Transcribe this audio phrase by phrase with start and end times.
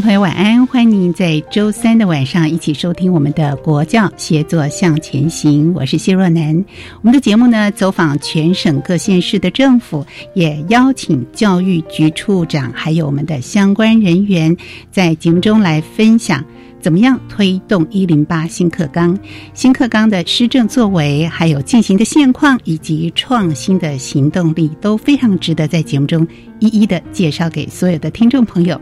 [0.00, 0.64] 朋友，晚安！
[0.66, 6.64] 欢迎您在周三的晚上一起收听我们的《国教协作向前行》，我是谢若楠。
[7.00, 14.56] 我们的节目呢，走访全省各县市的政府，也邀请教育局处长还有我们的相关人员，
[14.92, 16.44] 在节目中来分享。
[16.80, 19.18] 怎么样推动一零八新课纲？
[19.52, 26.26] 新课纲的施政作为，还有进行的现况以及创新的行动力，都非常值得在节目中
[26.60, 28.80] 一一的介绍给所有的听众朋友。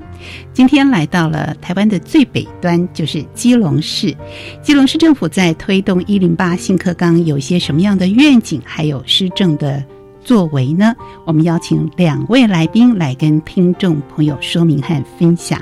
[0.53, 4.15] 今天来到了台湾的最北端，就是基隆市。
[4.63, 9.83] 基隆市政府在推动一零八新课纲有些什么样的愿景，还有施政的
[10.23, 10.95] 作为呢？
[11.25, 15.61] 我们邀请两位来宾来跟听众朋友说明和分享。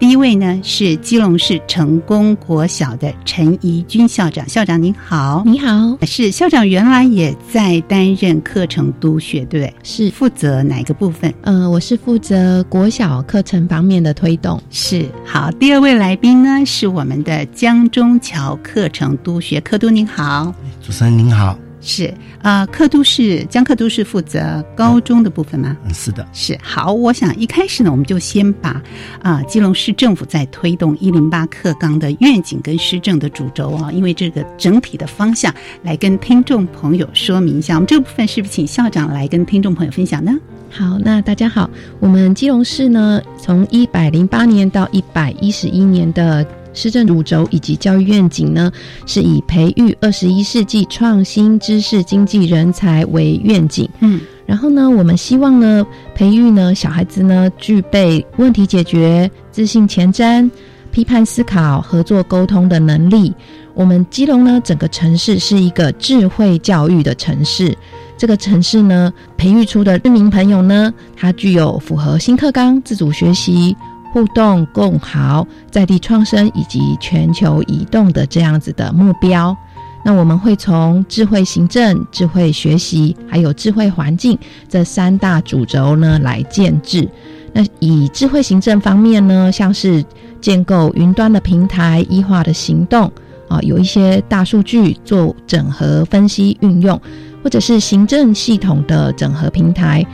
[0.00, 9.74] 第一位呢是基隆市成功国小的陈怡君校长，校长您好，你好，是校长原来也在担任课程督学，对不对？
[9.82, 11.32] 是负责哪个部分？
[11.42, 14.58] 呃，我是负责国小课程方面的推动。
[14.70, 21.54] 是好，第二位来宾呢是我们的江中桥课程督学，课督您好，主持人您好。
[21.80, 25.76] 是啊，课都是江课都是负责高中的部分吗？
[25.84, 26.92] 嗯，是的，是好。
[26.92, 28.82] 我想一开始呢，我们就先把
[29.22, 37.76] 啊，基隆市政府在推动一零八课纲的愿景跟施政的主轴啊，因为这个整体的方向来跟听众朋友说明一下。
[37.76, 40.32] 我们这个部分是不是请校长来跟听众朋友分享呢？
[40.70, 46.46] 好，那大家好，我们基隆市呢，从一百零八年到一百一十一年的。
[46.72, 48.70] 施政主轴以及教育愿景呢，
[49.06, 53.88] 是以培育二十一世纪创新知识经济人才为愿景。
[54.00, 60.50] 嗯，然后呢，我们希望呢，培育呢小孩子呢具备问题解决、自信前瞻、
[60.90, 63.32] 批判思考、合作沟通的能力。
[63.74, 67.76] 我们基隆呢，整个城市是一个智慧教育的城市。
[68.18, 73.74] 这个城市呢，培育出的市民朋友呢，他具有符合新课纲自主学习。
[74.12, 79.56] 互动共好、在地创生以及全球移动的这样子的目标，
[80.04, 84.38] 那我们会从智慧行政、智慧学习还有智慧环境
[84.68, 87.08] 这三大主轴呢来建制。
[87.52, 90.04] 那以智慧行政方面呢，像是
[90.40, 93.10] 建构云端的平台、异化的行动
[93.48, 97.00] 啊，有一些大数据做整合分析运用，
[97.42, 100.06] 或者是行政系统的整合平台。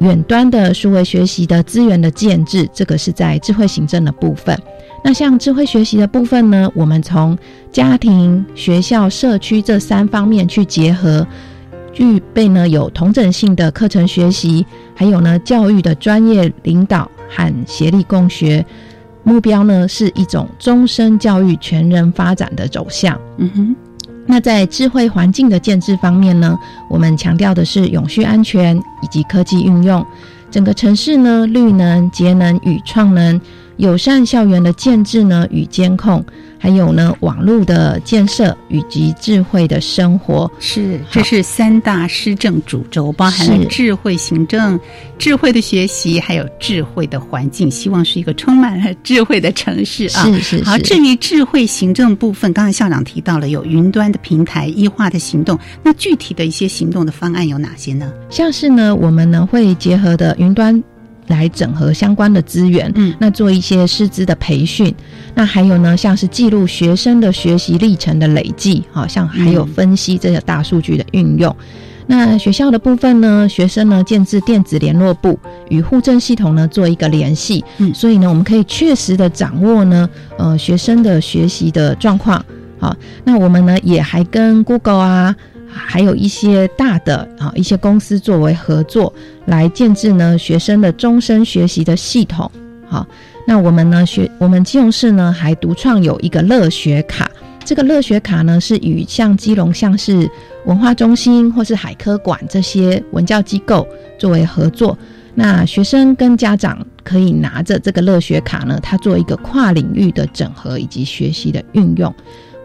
[0.00, 4.58] 远端的数位学习的资源的建制，这个是在智慧行政的部分。
[5.02, 7.36] 那像智慧学习的部分呢，我们从
[7.70, 11.26] 家庭、学校、社区这三方面去结合，
[11.92, 18.64] 具备呢有同整性的课程学习，还有呢教育的专业领导和协力共学，
[19.22, 23.18] 目标呢是一种终身教育全人发展的走向。
[23.36, 23.76] 嗯哼。
[24.30, 26.56] 那在智慧环境的建制方面呢，
[26.88, 30.06] 我们强调的是永续安全以及科技运用，
[30.52, 33.40] 整个城市呢绿能、节能与创能。
[33.80, 36.22] 友善校园的建制呢与监控，
[36.58, 44.78] 还有呢网络的建设以及智慧的生活，是这是三大施政主轴，包含了智慧行政、
[45.18, 50.24] 智慧的学习，还有智慧的环境，希望是一个充满了 智慧的城市啊。
[50.24, 50.62] 是是。
[50.62, 58.12] 好，至于智慧行政部分，刚才校长提到了有云端的平台、异化的行动，那具体的一些行动的方案有哪些呢？
[58.28, 60.82] 像是呢，我们呢会结合的云端。
[61.30, 64.94] 来整合相关的资源，嗯，那做一些师资的培训，
[65.34, 71.56] 那还有呢，像是记录学生的学习历程的累计，好像还有分析这个大数据的运用。
[72.06, 75.38] 那学校的部分呢，学生呢建置电子联络部，
[75.68, 82.44] 与户政系统呢做一个联系，嗯所以呢，我们可以确实的掌握呢，呃，学生的学习的状况。
[82.80, 85.36] 好，那我们呢也还跟 Google 啊，
[85.72, 89.12] 还有一些大的啊一些公司作为合作，
[89.46, 92.50] 来建制呢学生的终身学习的系统。
[92.88, 93.06] 好，
[93.46, 97.30] 那我们呢学我们基隆市呢还独创有一个乐学卡，
[97.64, 100.28] 这个乐学卡呢是与像基隆像是
[100.66, 103.86] 文化中心或是海科馆这些文教机构
[104.18, 104.98] 作为合作。
[105.32, 112.12] 那学生跟家长可以拿着这个乐学卡呢，它做一个跨领域的整合以及学习的运用。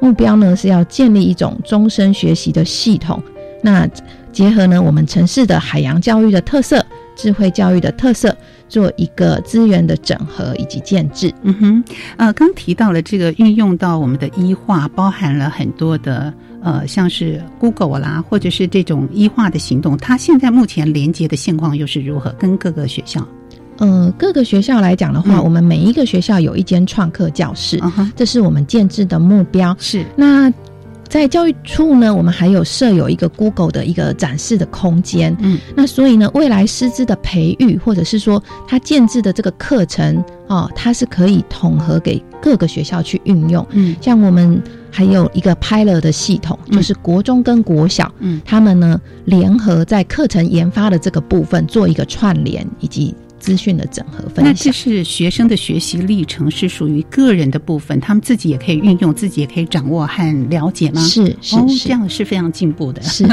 [0.05, 3.19] 目标呢是要建立一种终身学习的系统。
[3.63, 3.89] 那
[4.31, 6.85] 结合呢我们城市的海洋教育的特色、
[7.15, 8.37] 智慧教育的特色，
[8.69, 11.33] 做一个资源的整合以及建制。
[11.41, 11.83] 嗯哼，
[12.17, 16.31] 呃，刚提到了这个运用到我们的医化，包含了很多的
[16.61, 22.29] 呃，像是 Google 啦，或者是这种医化的行动，它现在目前连接的现况又是如何？
[22.37, 23.27] 跟各个学校？
[23.77, 25.43] 呃，各个学校来讲的话，嗯。
[25.43, 29.75] 我们每一个学校有一间创客教室，嗯，这是我们建制的目标。
[29.79, 30.51] 是，那
[31.07, 35.35] 在教育处呢，我们还有设有一个 Google 的一个展示的空间。
[35.39, 43.65] 嗯，那所以呢，未来师资的培育，或者是说他建制的这个课程哦，它是可以统合给各个学校去运用。
[43.71, 43.95] 嗯。
[44.01, 46.75] 像我们还有一个 Pilot 的系统，嗯。
[46.75, 48.41] 就是国中跟国小，嗯。
[48.43, 53.13] 他们呢联合在课程研发的这个部分做一个串联以及
[53.45, 54.71] 资讯的整合分那这。
[54.71, 60.99] 是学生的学习历程，是属于个人的部分，他们自己也可以运用，自己也可以掌握和了解吗？
[61.01, 63.01] 是是哦，这样是非常进步的。
[63.03, 63.25] 是，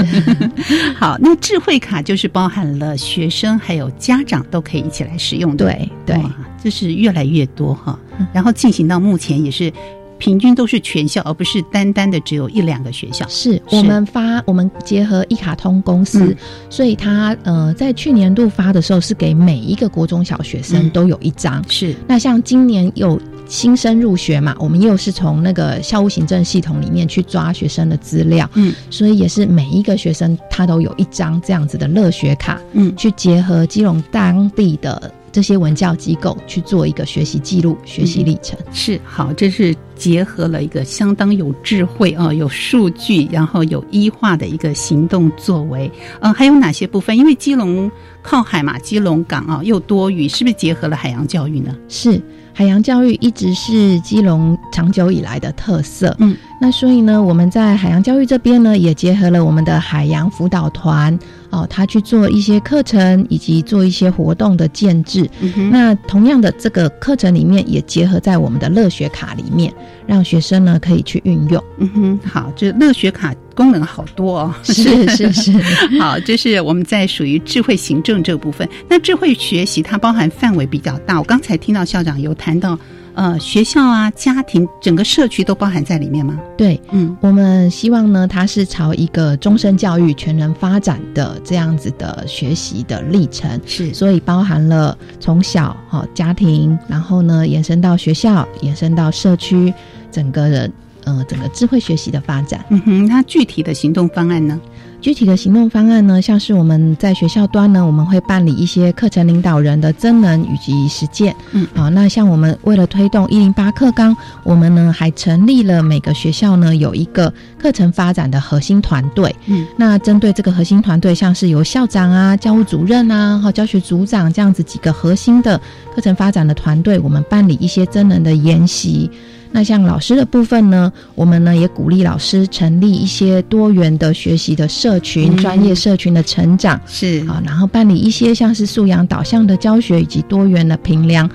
[0.94, 5.64] 好，那智慧卡就是包含了学生还有家长都可以一起来使用的。
[5.64, 8.26] 对对哇，这是越来越多哈嗯。
[8.32, 9.72] 然后进行到目前也是
[10.22, 13.26] 平均都是全校，而不是单单的只有一两个学校。
[13.28, 16.36] 是我们发，我们结合一卡通公司，嗯。
[16.70, 20.90] 所以它呃在去年度发的时候是给每一个国中小学生嗯。
[20.90, 21.60] 都有一张。
[21.68, 28.72] 是，那像今年有新生入学嘛，我们又是从那个校务行政系统里面去抓学生的资料，嗯。
[28.90, 38.56] 所以也是每一个学生他都有一张这样子的乐学卡，嗯，去结合基隆当地的这些文教机构去做一个学习记录、学习历程。
[38.70, 45.90] 是好，这是结合了一个相当有智慧啊、有数据，然后有医化的一个行动作为。
[46.20, 47.16] 呃，还有哪些部分？
[47.16, 47.90] 因为基隆
[48.22, 51.74] 靠海嘛，基隆港啊又多雨，是不是结合了海洋教育呢？
[51.88, 52.20] 是
[52.52, 56.14] 海洋教育一直是基隆长久以来的特色。
[56.18, 61.18] 嗯，那所以呢，我们在海洋教育这边呢，也结合了我们的海洋辅导团
[61.50, 65.28] 哦，他去做一些课程以及做一些活动的建制。
[65.40, 69.74] 嗯，那同样的，这个课程里面也结合在我们的乐学卡里面，
[70.06, 71.60] 让学生呢可以去运用。
[71.78, 74.54] 嗯哼，好，这乐学卡功能好多哦。
[74.62, 75.52] 是 是是，
[75.98, 78.68] 好，这是我们在属于智慧行政这部分。
[78.88, 82.78] 那智慧学习它包含范围比较大，我刚才听到校长有谈到，
[83.14, 86.38] 呃，学校啊、家庭、整个社区都包含在里面吗？
[86.56, 86.80] 对。
[86.90, 99.72] 嗯我们希望呢，它是朝一个终身教育、全人发展的这样子的学习的历程，是所以包含了从小哈、家庭，然后呢延伸到学校，延伸到社区，
[100.10, 100.72] 整个人
[101.04, 102.64] 呃整个智慧学习的发展。
[102.70, 104.58] 嗯哼，那具体的行动方案呢？
[105.02, 111.34] 具体的行动方案呢，像是我们在学校端呢，我们会办理一些课程领导人的真能以及实践。
[111.50, 119.34] 嗯好、那像我们为了推动一零八课纲，我们呢还成立了每个学校呢有一个课程发展的核心团队。
[119.46, 125.60] 嗯，那针对这个核心团队，像是由校长啊、教务主任啊、和教学组长这样子几个核心的
[125.96, 129.10] 课程发展的团队，我们办理一些真能的研习。
[129.54, 141.28] 那像老师的部分呢，我们呢也鼓励老师成立一些多元的学习的社群、嗯专业社群的成长是啊，然后办理一些像是素养导向的教学以及多元的评量。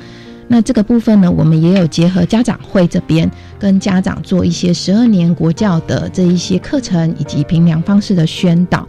[0.49, 8.87] 那这个部分呢，我们也有结合家长会这边跟家长做一些十二年国教的这一些课程以及评量方式的宣导。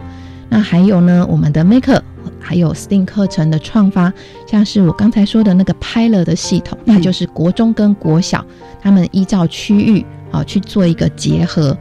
[0.49, 2.01] 那还有呢，我们的 Maker
[2.39, 4.13] 还有 STEAM 课程的创发，
[4.47, 8.45] 像是我刚才说的那个 Pilot 的系统，嗯那就是国中跟国小
[8.81, 11.77] 他们依照区域啊去做一个结合。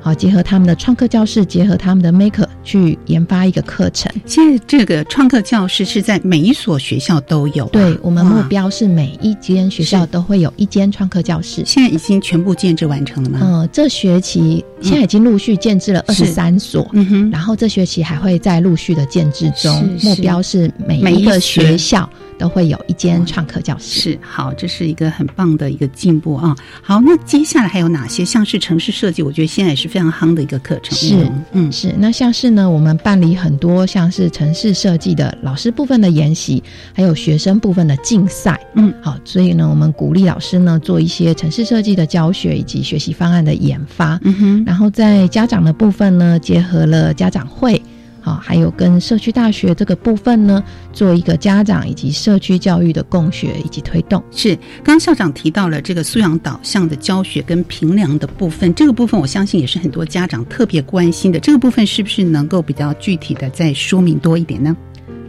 [0.00, 4.10] 好，结合他们的创客教室，结合他们的 Maker 去研发一个课程。
[4.24, 11.62] 现在这个创客教室是在每一所学校都有啊、对我们目标是每一间学校都会有一间创客教室。
[11.66, 13.38] 现在已经全部建制完成了吗？
[13.42, 24.00] 呃，这学期现在已经陆续建制了二十三所，嗯哼，然后这学期还会在陆续的建制中，是目标是每每一一个学校都会有一间创客教室。
[24.00, 26.56] 是好，这是一个很棒的一个进步啊。
[26.80, 28.24] 好，那接下来还有哪些？
[28.24, 30.96] 像是城市设计，我觉得现在也是是非常夯的一个课程。
[30.96, 31.94] 是，嗯，是。
[31.98, 38.60] 那像是呢，我们办理很多像是城市设计的老师部分的研习，还有学生部分的竞赛。
[38.74, 44.18] 嗯，好，所以呢，我们鼓励老师呢做一些城市设计的教学以及学习方案的研发。
[44.22, 47.80] 嗯哼，然后在家长的部分呢，结合了家长会。
[48.28, 54.22] 啊，还有跟社区大学这个部分呢，做一个家长以及社区教育的共学以及推动。
[54.30, 61.40] 是，刚校长提到了这个素养导向的教学跟评量的部分，这个部分我相信也是很多家长特别关心的。
[61.40, 64.76] 这个部分是不是能够比较具体的再说明多一点呢？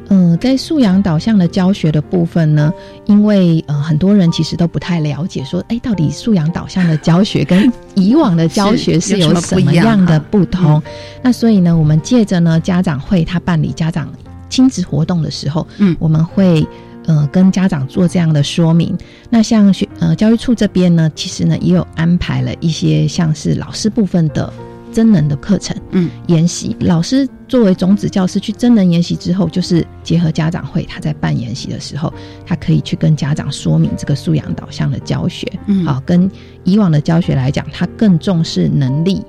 [0.09, 2.73] 嗯，在素养导向的教学的部分呢，
[3.05, 10.81] 因为呃很多人其实都不太了解，说哎，到底素养导向的教学跟以往的教学是有什么样的不同？
[11.21, 14.11] 那所以呢，我们借着呢家长会他办理家长
[14.49, 16.65] 亲子活动的时候，嗯，我们会
[17.05, 18.97] 呃跟家长做这样的说明。
[19.29, 24.51] 那像学呃教育处这边呢，其实呢也有安排了一些像是老师部分的。
[24.99, 32.13] 真人的课程，嗯，研习老师作为种子教师去真人研习之后，就是结合家长会，他在办研习的时候，
[32.45, 36.29] 他可以去跟家长说明这个素养导向的教学，嗯，好，跟
[36.65, 39.23] 以往的教学来讲，他更重视能力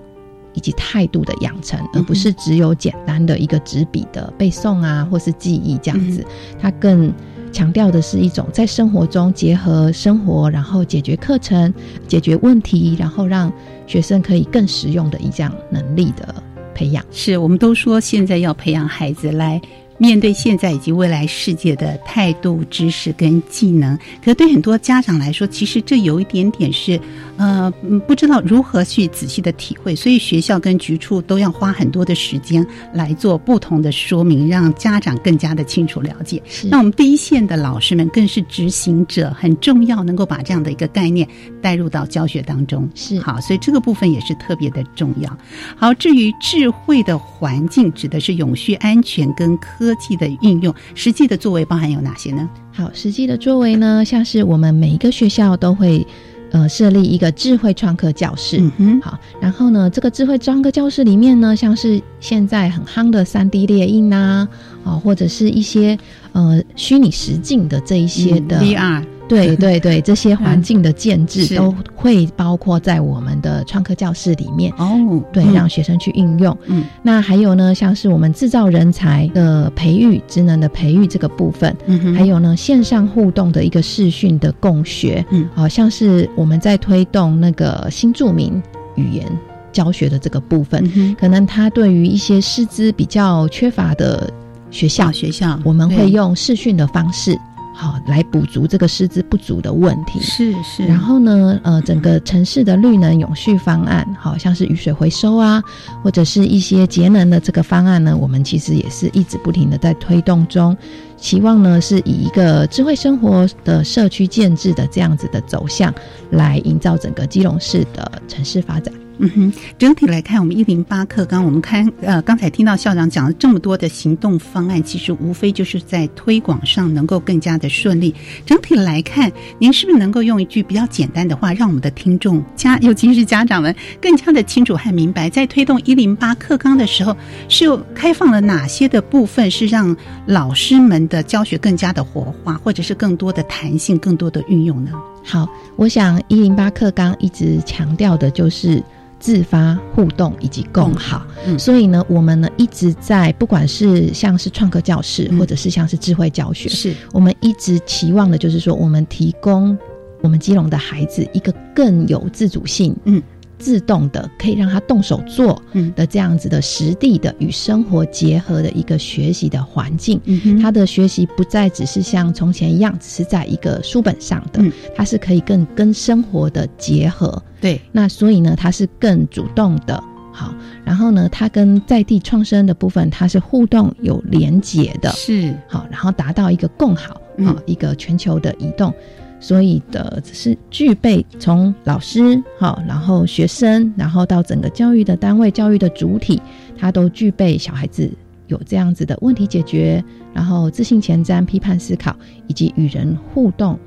[0.54, 6.26] 以及态度的养成，而不是只有简单的一个纸笔的背诵啊，或是记忆这样子，
[6.60, 7.14] 他更。
[7.52, 11.74] 强调的是一种在生活中结合生活，然后解决课程、
[12.06, 13.52] 解决问题，然后让
[13.90, 16.32] 学生可以更实用的一项能力的
[16.72, 17.04] 培养。
[17.10, 19.60] 是我们都说现在要培养孩子来。
[20.00, 26.98] 面对现在以及未来世界的态度、知识跟技能，可对很多家长来说，其实这有一点点是，
[27.36, 27.70] 呃，
[28.08, 36.42] 不知道如何去仔细的体会，所以学校跟局处都要花很多的时间来做不同的说明，让家长更加的清楚了解。
[36.64, 41.28] 那我们第一线的老师们更是执行者，很重要，能够把这样的一个概念
[41.60, 42.88] 带入到教学当中。
[42.94, 45.30] 是好，所以这个部分也是特别的重要。
[45.76, 49.89] 好，至于智慧的环境，指的是永续、安全跟科。
[49.90, 52.48] 科技的运用，实际的作为包含有哪些呢？
[52.72, 56.06] 好，实际的作为呢，像是我们每一个学校都会
[56.52, 58.58] 呃设立一个智慧创客教室。
[58.60, 64.46] 嗯哼，好，然后呢，这个智慧创客教室里面呢，像是现在很夯的三 D 列印啊，
[64.84, 65.98] 啊，或者是一些
[66.30, 69.04] 呃虚拟实境的这一些的 VR。
[69.30, 75.22] 对 对对，这些环境的建制都会包括在我们的创客教室里面哦。
[75.32, 76.56] 对，让学生去运用。
[76.66, 88.60] 嗯，那还有呢，像是我们制造人才的培育、职能的培育这个部分，嗯还有呢线上互动的一个视讯的共学，嗯，好像是我们在推动那个新著名
[88.96, 89.24] 语言
[89.72, 94.28] 教学的这个部分，可能他对于一些师资比较缺乏的
[94.70, 95.58] 学校，学校。
[95.64, 97.38] 我们会用视讯的方式。
[97.80, 100.20] 好，来补足这个师资不足的问题。
[100.20, 100.84] 是是。
[100.84, 105.62] 然后呢，呃，整个城市的绿能永续方案，好像是雨水回收啊，
[106.04, 110.76] 或者是一些节能的这个方案呢，我们其实也是一直不停的在推动中，
[111.16, 115.90] 期望呢是以一个智慧生活的社区建制的这样子的走向，
[116.32, 118.92] 来营造整个基隆市的城市发展。
[119.22, 128.14] 嗯哼，整体来看，我们一零八课刚我们看呃，刚才听到校长讲了这么多的行动方案，其实无非就是在推广上能够更加的顺利。
[128.46, 137.14] 整体来看，您是不是能够用一句比较简单的话，让我们的听众家，尤其是家长们更加的清楚和明白，在推动一零八课纲的时候，
[137.50, 144.92] 是有开放了哪些的部分，是让老师们的教学更加的活化，或者是更多的弹性、更多的运用呢？
[145.22, 145.46] 好，
[145.76, 148.82] 我想一零八课纲一直强调的就是。
[149.20, 151.24] 自发互动以及共好，
[151.58, 156.94] 所以呢，我们呢一直在，不管是像是创客教室，或者是像是智慧教学，是。
[157.12, 159.78] 我们一直期望的，就是说，我们提供
[160.22, 163.22] 我们基隆的孩子一个更有自主性，嗯。
[163.60, 165.62] 自动的可以让他动手做
[165.94, 170.20] 的这样子的实地的与生活结合的一个学习的环境，
[170.60, 174.60] 他的学习不再只是像从前一样，只是在一个书本上的，
[174.96, 177.40] 他是可以更跟生活的结合。
[177.60, 180.02] 对，那所以呢，他是更主动的。
[180.32, 185.10] 好，然后呢，他跟在地创生的部分，它是互动有连结的。
[185.10, 188.94] 是好，然后达到一个共好啊，一个全球的移动。
[189.40, 196.40] 所以的是具备从老师好，然后学生，然后到整个教育的单位、教育的主体，
[196.78, 198.08] 他都具备小孩子
[198.48, 200.04] 有这样子的问题解决，
[200.34, 202.14] 然后自信前瞻、批判思考
[202.46, 203.78] 以及与人互动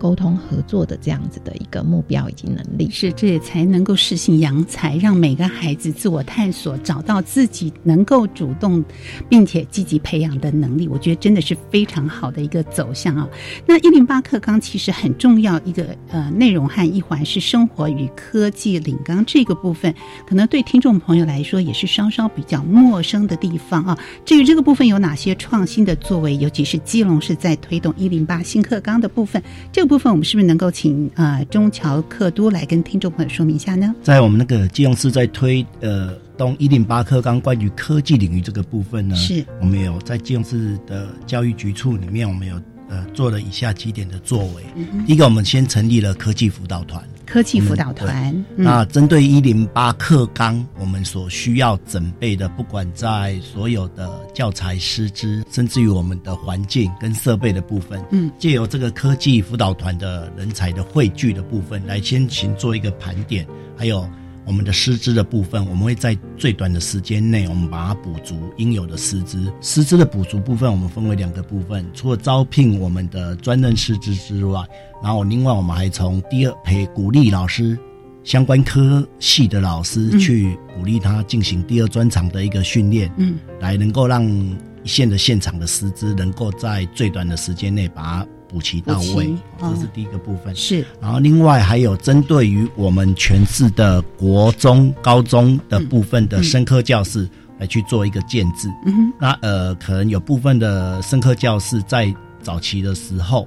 [0.00, 2.88] 沟通合作的这样子的一个目标以及能力。
[2.90, 8.82] 是，这也才能够适性扬才，让每个孩子自我探索，找到自己能够主动
[9.28, 10.88] 并且积极培养的能力。
[10.88, 13.28] 我觉得真的是非常好的一个走向啊。
[13.66, 19.94] 那一零八课纲其实很重要一个呃内容和一环是生活与科技领纲这个部分，
[20.26, 23.98] 可能对听众朋友来说也是稍稍比较陌生的地方啊。
[24.24, 33.92] 至于这个部分有哪些创新的作为，尤其是基隆是在推动一零八新课纲的部分，这部分我们是不是能够请呃中侨客都来跟听众朋友说明一下呢？
[34.04, 42.54] 在我们那个金融市在推呃东一零八课纲关于科技领域这个部分呢，是我们有在金融市的教育局处里面，我们有
[42.88, 44.62] 呃做了以下几点的作为。
[45.08, 47.02] 第一个，我们先成立了科技辅导团。
[47.30, 48.64] 科技辅导团，嗯。
[48.64, 63.46] 那针对一零八课纲，我们所需要准备的，不管在所有的教材师资，甚至于我们的环境跟设备的部分，嗯，借由这个科技辅导团的人才的汇聚的部分，来先行做一个盘点，
[63.76, 64.08] 还有
[64.50, 69.50] 我们的师资的部分，我们会在最短的时间内，我们把它补足应有的师资。
[69.60, 74.60] 师资的补足部分，我们分为两个部分，除了招聘我们的专任师资之外，
[75.00, 77.78] 然后另外我们还从第二培鼓励老师。
[78.24, 90.54] 相关科系的老师嗯去鼓励他进行第二专长的一个训练，嗯，来能够让一线的现场的师资能够在最短的时间内把它补齐到位这是第一个部分。
[90.56, 97.28] 是然后另外还有针对于我们全市的国中、高中的部分的生科教室
[97.58, 98.68] 来去做一个建制。
[98.84, 103.46] 嗯哼那呃，可能有部分的生科教室在早期的时候，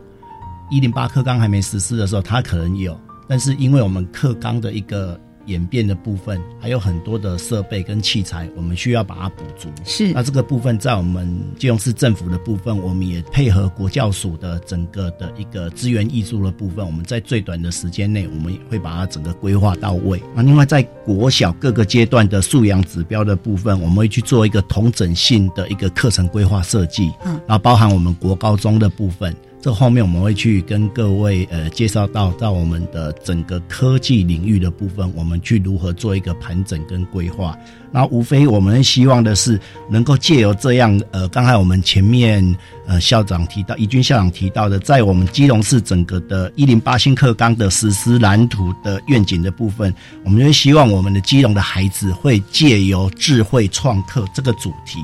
[0.71, 9.69] 一零八课纲还没实施的时候，它可能有，但是因为我们课纲的一个演变的部分，还有很多的设备跟器材，我们需要把它补足。
[9.83, 20.21] 是那这个部分在我们基隆市政府的部分，我们也配合国教署的整个的一个资源艺术的部分，我们在最短的时间内，我们会把它整个规划到位。
[20.35, 29.35] 那另外在国小各个阶段的素养指标的部分，我们会去做一个同整性的一个课程规划设计，嗯然后包含我们国高中的部分。
[29.63, 37.57] 这后面我们会去跟各位呃介绍到到我们的整个科技领域的部分，我们去如何做一个盘整跟规划。
[37.89, 39.57] 那无非我们希望的是
[39.89, 42.43] 能够借由这样呃，刚才我们前面
[42.85, 49.95] 呃校长提到，怡君校长提到的，在我们基隆市整个的一零八新课纲的实施蓝图的愿景的部分，
[50.25, 54.99] 我们就会希望我们的基隆的孩子会借由智慧创客这个主题。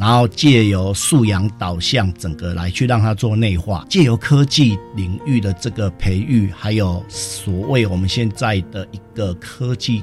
[0.00, 10.02] 然后借由素养导向，整个来去让它做内化，借由科技领域的这个培育，还有所谓我们现在的一个科技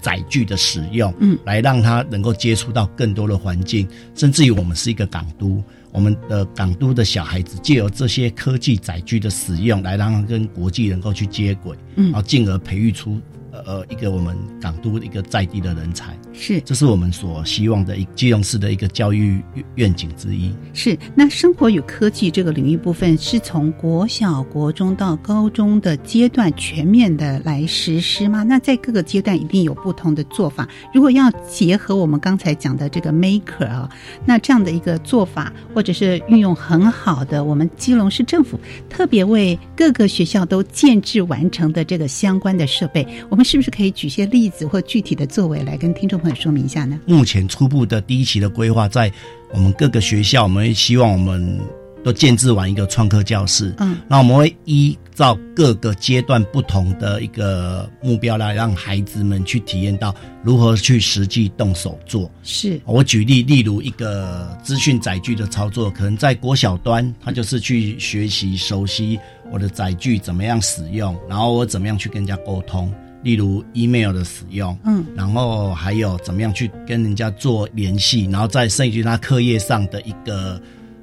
[0.00, 12.06] 载具的使用，嗯，来让他能够接触到更多的环境，甚至于我们是一个港都，我们的港都的小孩子借由这些科技载具的使用，来让他跟国际能够去接轨，嗯。
[12.06, 13.20] 然后进而培育出
[13.56, 16.16] 呃呃一个我们港都一个在地的人才。
[16.32, 19.42] 是这是我们所希望的一基隆市的一个教育
[19.76, 20.54] 愿景之一。
[20.74, 28.42] 是，那生活与科技这个领域部分是从国小、国中到高中的阶段全面的来实施吗？
[28.42, 30.68] 那在各个阶段一定有不同的做法。
[30.92, 33.88] 如果要结合我们刚才讲的这个 Maker 啊，
[34.26, 46.98] 那这样的一个做法，或者是运用很好的我们基隆市政府特别为各个学校都建制完成的这个相关的设备，我们是不是可以举些例子或具体的作为来跟听众朋友说明一下呢？
[47.06, 49.10] 目前初步的第一期的规划，在
[49.52, 51.60] 我们各个学校，我们希望我们
[52.02, 53.72] 都建制完一个创客教室。
[53.78, 62.28] 嗯，那我们会依照各个阶段不同的一个目标来让孩子们去体验到如何去实际动手做。
[62.42, 69.18] 是我举例，例如一个资讯载具的操作，可能在国小端，他就是去学习熟悉
[69.52, 72.92] 我的载具怎么样使用，然后我怎么样去跟人家沟通，
[73.26, 80.62] 例如 email 的使用，嗯，然后还有怎么样去跟人家做联系，然后再甚至于他课业上的一个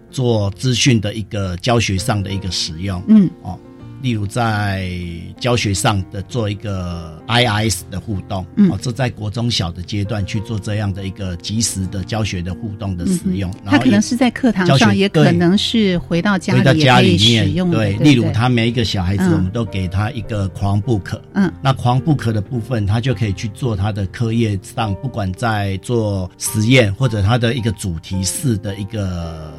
[0.09, 3.29] 做资讯的一个教学上的一个使用，嗯。
[3.41, 3.59] 哦，
[4.03, 4.91] 例如在
[5.39, 8.69] 教学上的做一个 IIS 的互动，嗯。
[8.69, 16.53] 哦，这在国中小的阶段去做这样的一个及时的教学的互动的使用，然后也它可能是在课堂上，也可对能是回到家
[16.99, 17.71] 里面，使用。
[17.71, 19.31] 对，对，例如他每一个小孩子，嗯。
[19.31, 21.49] 我们都给他一个狂 book，嗯。
[21.61, 29.49] 那狂 book 的部分，他就可以去做他的课业上，不管在做实验或者他的一个主题式的一个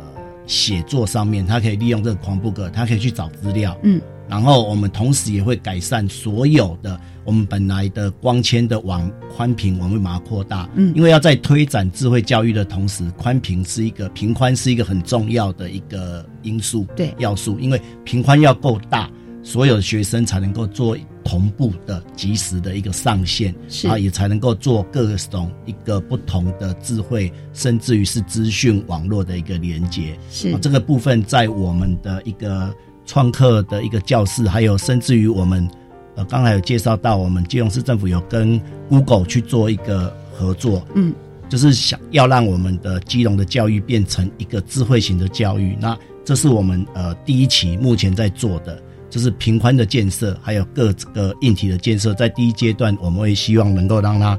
[0.47, 3.99] 写作上面，他可以利用这个狂 book，他可以去找资料，嗯，
[4.35, 10.69] 然后我们同时也会改善所有的我们本来的光纤的网宽频，我们会把它扩大。
[10.75, 19.09] 嗯因为要在推展智慧教育的同时，宽频是一个频宽是一个很重要的一个因素，对要素，因为频宽要够大。
[19.45, 23.55] 所有的学生才能够做同步的、及时的一个上线，
[23.87, 30.19] 啊，也才能够做各种一个不同的智慧，甚至于是资讯网络的一个连接。
[30.31, 32.75] 是这个部分在我们的一个
[33.07, 35.69] 创客的一个教室，还有甚至于我们
[36.17, 41.13] 呃刚才有介绍到，我们基隆市政府有跟 Google 去做一个合作，嗯，
[41.49, 45.77] 就是想要让我们的基隆的教育变成一个智慧型的教育。
[45.81, 48.81] 那这是我们呃第一期目前在做的。
[49.11, 54.37] 就是平宽的建设，还有各个硬体的建设，在第一阶段，我们会希望能够让它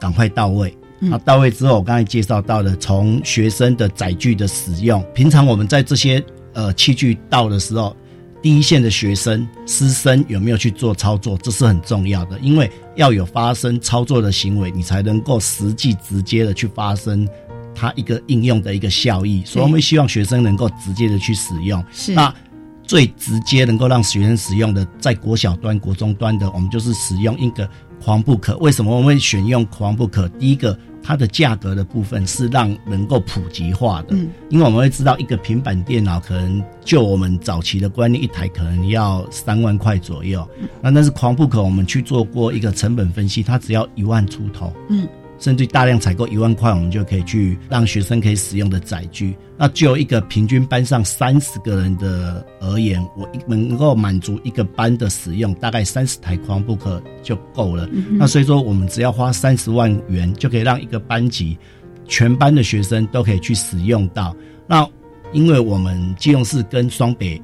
[0.00, 0.76] 赶快到位。
[0.98, 6.20] 那到位之后，我刚才介绍到的，从学生的载具的使用，平常我们在这些
[6.54, 7.96] 呃器具到的时候，
[8.46, 17.28] 第一线的学生师生有没有去做操作，这是很重要的，因为要有发生操作的行为，你才能够实际直接的去发生
[17.74, 19.42] 它一个应用的一个效益。
[19.44, 21.84] 所以，我们希望学生能够直接的去使用。
[21.90, 22.32] 是那。
[22.84, 27.68] 最直接能够让学生使用的，在国小端、国中端的，我们就是使用一个
[28.00, 28.56] 狂不可。
[28.58, 30.28] 为什么我们会选用狂不可？
[30.38, 40.44] 第一个，它的价格的部分是让能够普及化的，嗯，因为我们会知道一个平板电脑可能就我们早期的观念，一台可能要三万块左右，
[40.82, 45.06] 那但是狂不可，我们去做过一个成本分析，它只要一万出头，嗯。
[45.38, 49.36] 甚至大量采购一万块，我们就可以去让学生可以使用的载具。
[49.58, 57.88] 那就一个平均班上三十个人的而言，我能够满足一个班的使用，大概三十台狂 book 就够了。
[58.12, 61.56] 那所以说，我们只要花三十万元，就可以让一个班级
[62.06, 64.34] 全班的学生都可以去使用到。
[64.66, 64.86] 那
[65.32, 67.40] 因为我们基隆市跟双北。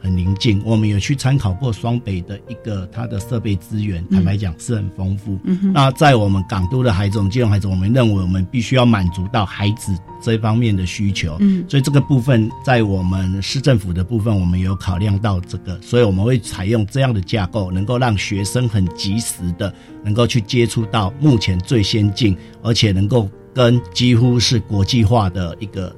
[0.00, 5.38] 很宁静，我们有去参考过双北的一个它的设备资源，坦白讲是很丰富。
[5.74, 11.36] 那在我们港都的孩子，我们金融孩子，我们认为我们必须要满足到孩子这方面的需求。
[11.40, 25.94] 嗯，所以这个部分在我们市政府的部分，我们有考量到这个，所以我们会采用这样的架构，能够让学生很及时的能够去接触到目前最先进，而且能够跟几乎是国际化的一个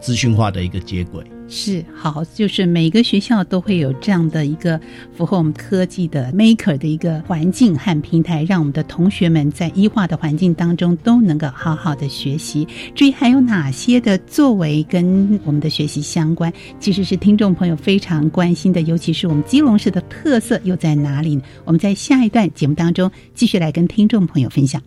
[0.00, 1.24] 资讯化的一个接轨。
[1.52, 4.80] 是好，就是每个学校都会有这样的一个
[5.12, 12.66] 符合我们科技的 maker 的一个环境和平台，让我们的同学们在医化的环境当中都能够好好的学习。
[12.94, 21.42] 至于还有哪些的作为跟我们的学习相关，其实是听众朋友非常关心的，尤其是我们基隆市的特色又在哪里呢？
[21.64, 24.80] 我们在下一段节目当中继续来跟听众朋友分享。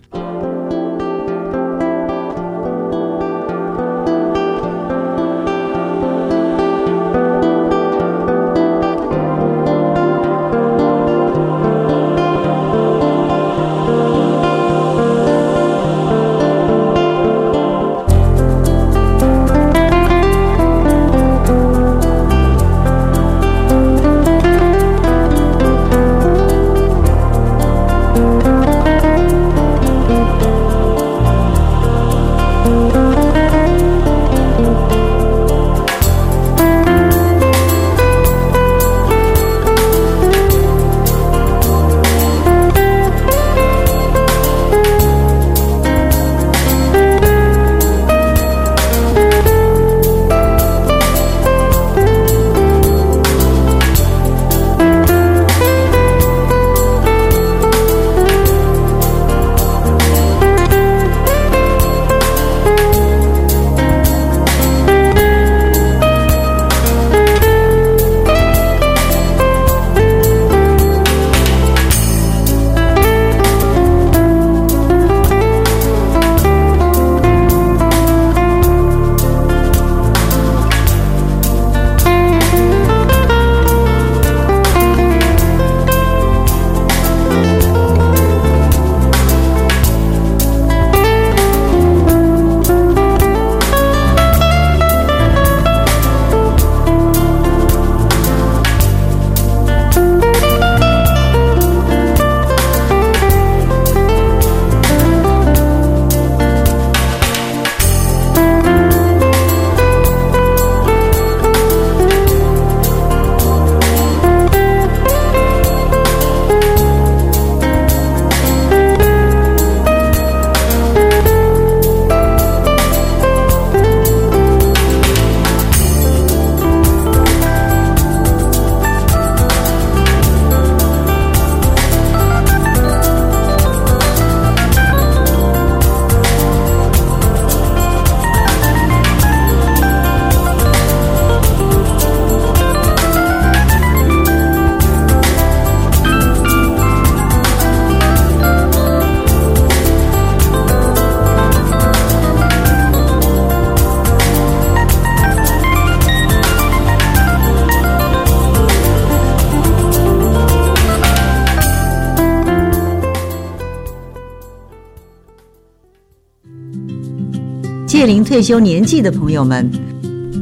[168.03, 169.65] 届临退休年纪的朋友们，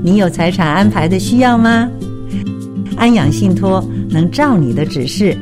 [0.04, 1.88] 你有财产安排的需要吗？
[2.98, 5.38] 安养信托能照你的指示，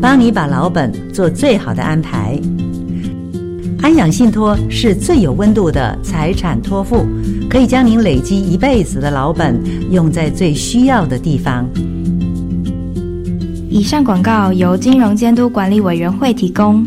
[0.00, 2.40] 帮你把老本做最好的安排。
[3.82, 7.04] 安养信托是最有温度的财产托付，
[7.50, 9.60] 可以将您累积一辈子的老本
[9.90, 11.68] 用在最需要的地方。
[13.68, 16.86] 以上广告由金融监督管理委员会提供。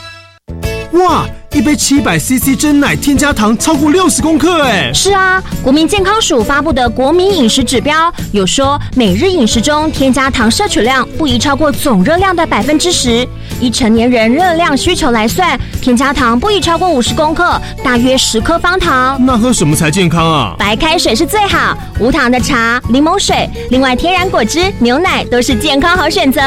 [0.93, 1.25] 哇！
[1.53, 13.27] 一杯七百 CC 真奶添加糖超过六十公克，哎，是啊，国民健康署发布的国民饮食指标有说，每日饮食中添加糖摄取量不宜超过总热量的百分之十。
[13.59, 19.19] 以成年人热量需求来算，添加糖不宜超过五十公克，大约十颗方糖。
[19.25, 20.55] 那喝什么才健康啊？
[20.57, 26.41] 白开水是最好，无糖的茶、柠檬水，另外天然果汁、牛奶都是健康好选择。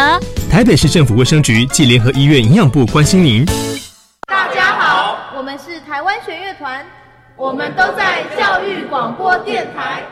[0.50, 3.44] 台北市政府卫生局暨联合医院营养部关心您。
[6.26, 6.86] 大家好，我们是台湾弦乐团，
[7.36, 10.02] 我们都在教育广播电台。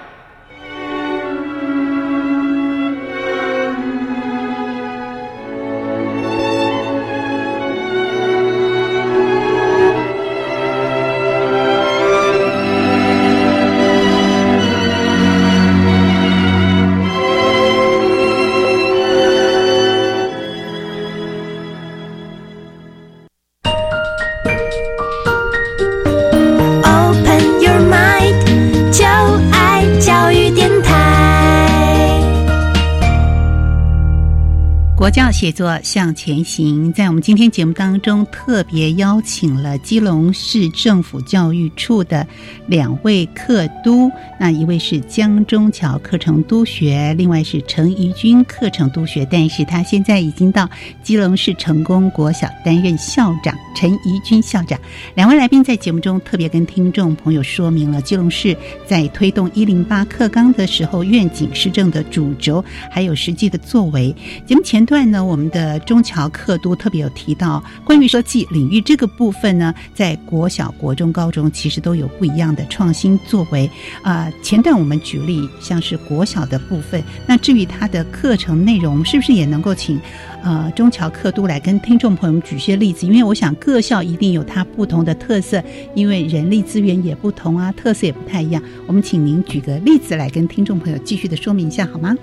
[35.02, 42.24] 国教写作向前行，在我们今天节目当中，特别邀请了基隆市政府教育处的
[42.68, 50.70] 两位课督，那一位是江中桥课程督学，另外是陈怡君课程督学，但是他现在已经到
[51.02, 53.52] 基隆市成功国小担任校长。
[53.74, 54.78] 陈怡君校长，
[55.16, 64.14] 两位来宾在节目中特别跟听众朋友说明了基隆市在推动一零八课纲的时候，愿景施政的主轴，还有实际的作为。
[64.46, 73.70] 节目前呢，我们的中桥课都特别有提到关于设计领域这个部分呢，在国小、国中、高中其实都有不一样的创新作为。
[74.02, 80.00] 啊，前段我们举例像是国小的部分，那至于它的课程内容，是不是也能够请？
[80.44, 85.62] 呃，中侨客都来跟听众朋友们举些例子，因为我想各校一定有它不同的特色，
[85.94, 88.60] 因为人力资源也不同啊，特色也不太一样。
[88.88, 92.16] 我们请您举个例子来跟听众朋友继续的说明一下，好吗？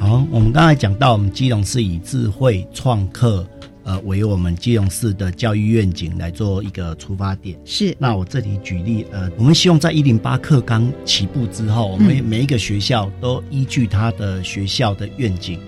[0.00, 3.46] 好，我们刚才讲到，我们基隆是以智慧创客，
[3.84, 7.54] 呃，为我们基隆市的教育愿景来做一个出发点。
[7.66, 15.60] 是，那我这里举例，呃，我们希望在一零八课纲起步之后，我们每一个学校都依据他的学校的愿景。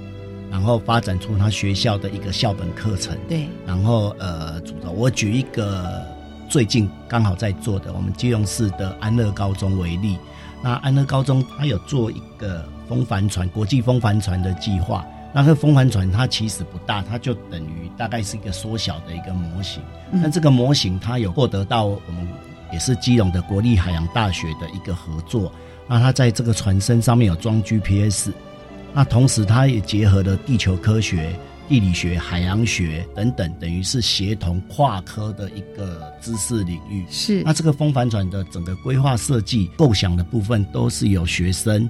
[0.50, 3.46] 然后发展出他学校的一个校本课程，对。
[3.66, 6.02] 然后呃，主导我举一个
[6.48, 10.16] 最近刚好在做的，我们基隆市的安乐高中为例。
[10.62, 15.04] 那安乐高中它有做一个风帆船国际风帆船的计划。
[15.34, 19.82] 那个风帆船它其实不大，它就等于大概是一个缩小的一个模型。
[20.10, 22.28] 那这个模型它有获得到我们
[22.70, 25.50] 也是基隆的国立海洋大学的一个合作。
[25.88, 28.30] 那它在这个船身上面有装 GPS。
[28.94, 31.34] 那同时，它也结合了地球科学、
[31.72, 37.02] 地理学、海洋学等等，等于是协同跨科的一个知识领域。
[37.08, 37.42] 是。
[37.44, 41.88] 那这个风帆船的整个规划设计、构想的部分，都是由学生，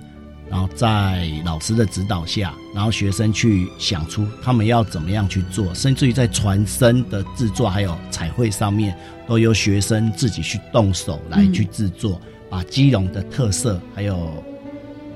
[0.49, 14.33] 然后在老师的指导下，然后学生去想出他们要怎么样去做，甚至于在船身的制作还有彩绘上面，都由学生自己去动手来去制作，把基隆的特色还有。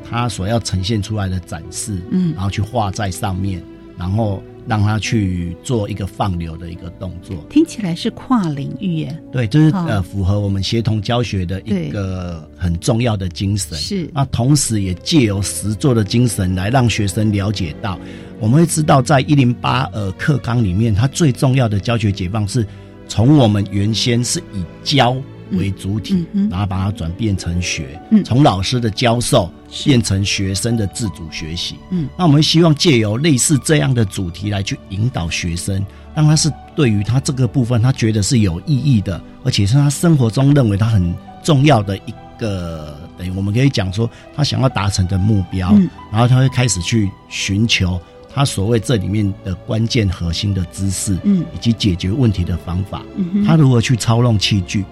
[0.08, 3.62] 它所要呈现出来的展示，嗯，然后去画在上面，
[3.96, 9.22] 然后让他去做一个放流的一个动作，听起来是跨领域耶。
[9.30, 13.78] 对，就是呃，符合我们协同教学的一个很重要的精神。
[13.78, 17.98] 是，那同时也借由实作的精神来让学生了解到，
[18.40, 22.66] 我们会知道在一零八呃课纲里面，它最重要的教学解放是
[23.06, 25.16] 从我们原先是以教
[25.52, 28.24] 为主体，嗯然后把它转变成学，嗯。
[28.24, 29.50] 从老师的教授
[29.84, 31.76] 变成学生的自主学习。
[31.90, 32.08] 嗯。
[32.16, 45.88] 那我们希望借由类似这样的主题来去引导学生，让他是对于他这个部分他觉得是有意义的，而且是他生活中认为他很重要的一个，等于我们可以讲说他想要达成的目标，嗯。
[46.10, 48.00] 然后他会开始去寻求
[48.34, 51.44] 他所谓这里面的关键核心的知识，嗯。
[51.54, 53.02] 以及解决问题的方法，
[53.46, 54.84] 他如何去操弄器具，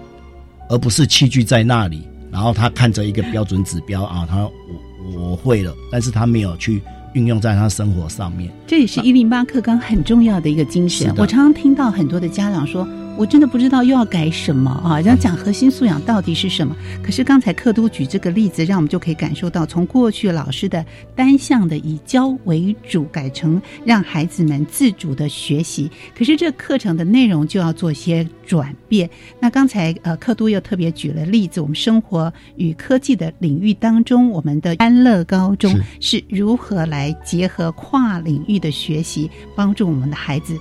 [0.69, 6.81] 而不是器具在那里，然后他看着一个标准指标啊，他我我会了，但是他没有去
[7.13, 8.51] 运用在他生活上面。
[8.67, 12.87] 这也是一零八课纲很重要的一个精神我常常听到很多的家长说。
[13.17, 14.99] 我真的不知道又要改什么啊！
[14.99, 16.75] 要讲核心素养到底是什么？
[17.01, 25.89] 可是刚才克都举这个例子，让我们就可以感受到，从过去老师的单向的以教为主，改成让孩子们自主的学习。
[26.13, 29.09] 可是这课程的内容就要做一些转变。
[29.39, 40.53] 那刚才呃，克都又特别举了例子，我们生活与科技的领域当中，我们的安乐高中是如何来结合跨领域的学习，帮助我们的孩子。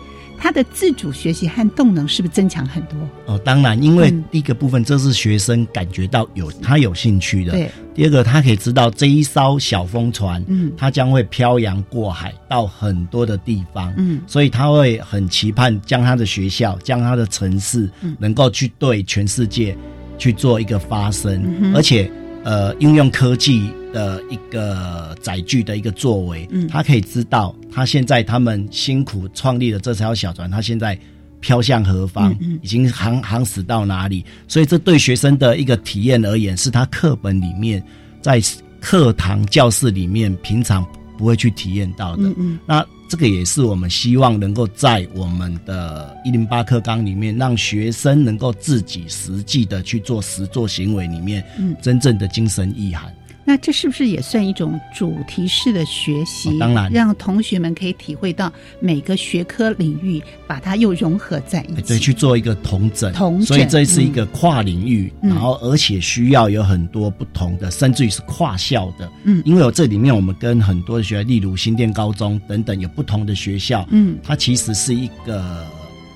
[0.44, 2.98] 他的自主学习和动能是不是增强很多？
[3.24, 4.22] 哦，当然，因为嗯。
[4.30, 7.70] 第一个部分这是学生感觉到有他有兴趣的，对。
[7.94, 10.70] 第二个，他可以知道这一艘小风船，嗯。
[10.76, 14.20] 它将会漂洋过海到很多的地方，嗯。
[14.26, 18.14] 所以他会很期盼将他的学校、将他的城市，嗯。
[18.18, 19.74] 能够去对全世界
[20.18, 22.10] 去做一个发声，嗯而且
[22.42, 30.98] 呃，应用科技的一个载具的一个作为，嗯他可以知道他现在他们辛苦创立的这条小船，他现在。
[31.44, 32.32] 飘向何方？
[32.32, 34.24] 嗯嗯已经航航驶到哪里？
[34.48, 37.84] 所以这对学生的一个体验而言，是他课本里面
[38.22, 38.40] 在
[38.80, 40.82] 课堂教室里面平常
[41.18, 42.22] 不会去体验到的。
[42.22, 53.14] 嗯嗯那这个也是我们希望能够在我们的一零八课纲里面，让学生能够自己实际的去做实作行为里面，嗯真正的精神意涵。
[53.44, 56.48] 那这是不是也算一种主题式的学习？
[56.50, 56.90] 哦当然。
[56.90, 61.82] 让同学们可以体会到每个学科领域，把它又融合在一起。
[61.82, 65.30] 对，去做一个同整，同整所以这是一个跨领域，嗯。
[65.30, 69.42] 然后而且需要有很多不同的，甚至于是跨校的，嗯。
[69.44, 74.16] 因为我这里面我们跟很多的学校，例如新店高中等等，有不同的学校，嗯。
[74.22, 75.66] 它其实是一个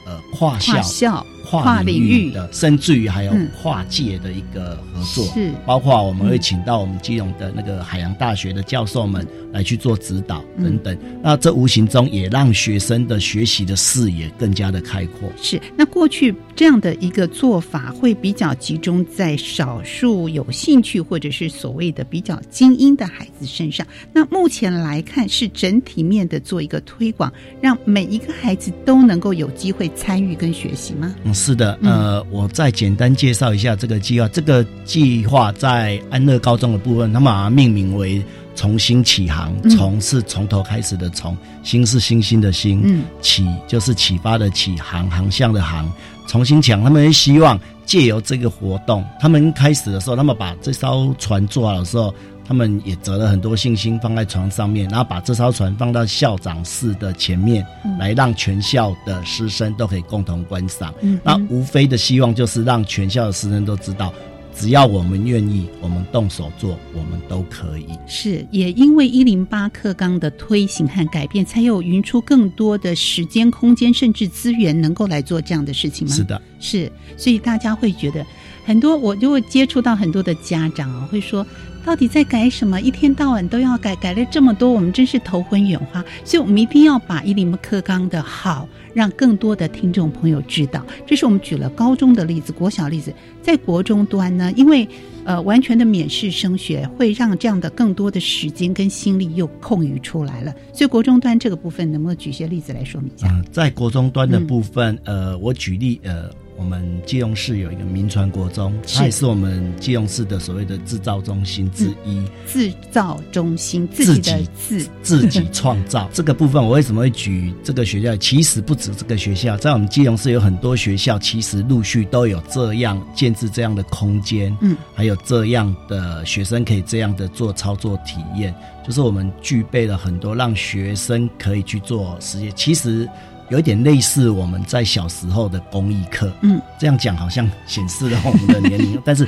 [0.07, 15.31] 呃跨校、跨校跨领域的，甚至于还有嗯跨界的一个合作，是包括我们会请到我们基隆的那个海洋大学的教授们来去做指导嗯等等，那这无形中也让学生的学习的视野更加的开阔。
[15.41, 23.87] 是，那过去这样的一个做法会比较集中在少数有兴趣或者是所谓的比较精英的孩子身上。
[24.13, 31.15] 那目前来看，是整体面的做一个推广，让每一个孩子都能够有机会参与跟学习吗？
[31.25, 34.27] 嗯，是的，嗯呃，我再简单介绍一下这个计划。
[34.29, 38.23] 这个计划在安乐高中的部分，他们把它命名为
[38.57, 45.91] “重新起航”，嗯从是从头开始的从，新是星星的星，嗯启就是启发的启，航航向的航，
[46.27, 46.83] 重新讲。
[46.83, 52.13] 他们希望借由这个活动，他们开始的时候，他们把这艘船做好的时候。
[52.49, 60.95] 他们也折了很多信心放在船上面，然后把这艘船放到校长室的前面，嗯来让全校的师生都可以共同观赏。
[61.03, 64.15] 嗯那无非的希望就是让全校的师生都知道，
[64.55, 67.87] 只要我们愿意，我们动手做，我们都可以。
[68.07, 76.15] 是，也因为一零八课纲的推行和改变，才有匀出更多的时间、空间，甚至资源，能够来做这样的事情吗？
[76.15, 78.25] 是的，是，所以大家会觉得
[78.69, 81.47] 很多，我就会接触到很多的家长啊，会说。
[81.87, 82.79] 到底在改什么？
[82.79, 86.05] 一天到晚都要改，改了这么多，我们真是头昏眼花。
[86.23, 90.85] 所以，我们一定要把一林克刚的好，让更多的听众朋友知道。
[91.07, 94.87] 这是我们举了高中的例子，国小例子，在国中端呢，因为
[95.25, 100.53] 呃完全的免试升学，会让这样的更多的时间跟心力又空余出来了。
[100.75, 103.43] 所以，国中端这个部分，能不能举些例子来说明一下？
[103.51, 112.23] 在国中端的部分，呃，我举例，呃，我们基隆市有一个民传国中，它也是我们基隆市的所谓的制造中心之一。
[112.47, 118.17] 制造中心自己的自自己创造 这个部分，我为什么会举这个学校？
[118.17, 128.53] 其实不止这个学校，在我们基隆市有很多学校，其实陆续都有这样建制这样的空间，嗯，还有这样的学生可以这样的做操作体验，
[128.85, 132.53] 就是我们具备了很多让学生可以去做实验。
[132.57, 133.09] 其实
[133.51, 139.27] 有一点类似我们在小时候的公益课，嗯，这样讲好像显示了我们的年龄，但是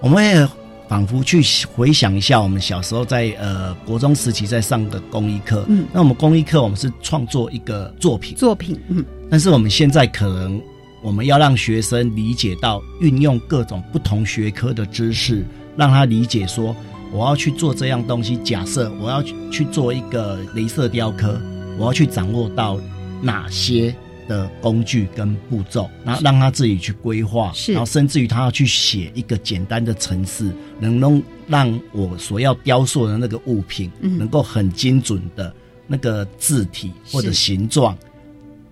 [0.00, 0.48] 我们也。
[0.86, 1.42] 仿佛去
[1.74, 10.60] 回想一下，我们小时候在呃国中时期在上的公益课，嗯，那我们公益课我们是创作一个作品，作品，嗯，但是我们现在可能
[11.02, 15.42] 我们要让学生理解到运用各种不同学科的知识，
[15.74, 16.76] 让他理解说，
[17.10, 18.36] 我要去做这样东西。
[18.44, 21.40] 假设我要去做一个镭射雕刻，
[21.78, 22.78] 我要去掌握到
[23.22, 23.94] 哪些
[24.28, 35.54] 的工具跟步骤，然后让他自己去规划，然后甚至于他要去写一个简单的程式，能能让我所要雕塑的那个物品，能够很精准的。
[35.86, 37.94] 那个字体或者形状，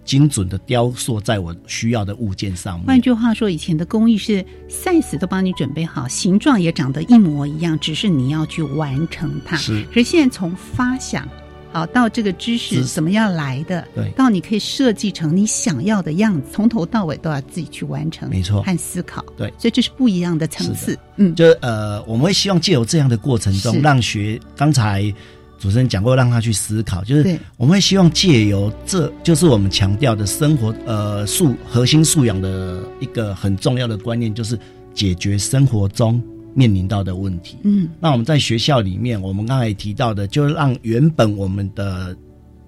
[0.02, 2.86] 精准的雕塑在我需要的物件上面。
[2.86, 9.58] 换句话说，以前的工艺是 size 都帮你准备好，形状也长得一模一样，只是你要去完成它。
[9.58, 9.84] 是。
[9.92, 11.28] 可是现在从发想
[11.72, 19.24] 好到这个知识怎么样来的，对，到你可以设计成你想要的样子，从头到尾都要自己去完成，没错，和思考。
[19.36, 20.98] 对，所以这是不一样的层次。
[21.16, 25.12] 嗯，就呃，我们会希望借由这样的过程中，让学刚才。
[25.58, 34.58] 主持人讲过，让他去思考，就是我们会希望借由这就是我们强调的生活呃素核心素养的一个很重要的观念，就是
[34.92, 36.20] 解决生活中
[36.54, 37.56] 面临到的问题。
[37.62, 42.16] 嗯，那我们在学校里面，我们刚才提到的，就是让原本我们的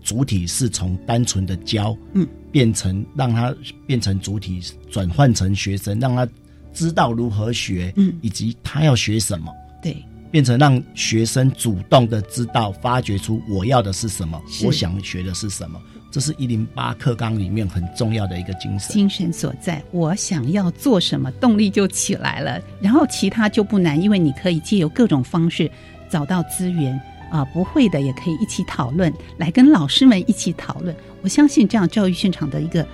[0.02, 3.54] 主体是从单纯的教，嗯，变成让他
[3.86, 4.60] 变成主体，
[4.90, 6.28] 转换成学生，让他
[6.72, 9.52] 知道如何学，嗯，以及他要学什么。
[9.82, 9.96] 对。
[10.30, 15.80] 变成让学生主动的知道、发掘出我要的是什么，我想学的是什么，
[16.14, 18.92] 这是一零八课纲里面很重要的一个精神。
[18.92, 22.62] 精神所在，我想要做什么，动力就起来了。
[22.80, 25.68] 然后其他就不难，因为你可以借由各种方式
[26.08, 26.96] 找到资源
[27.32, 30.94] 啊，不会的也可以一起讨论，来跟老师们一起讨论。
[31.20, 32.86] 我相信这样教育现场的一个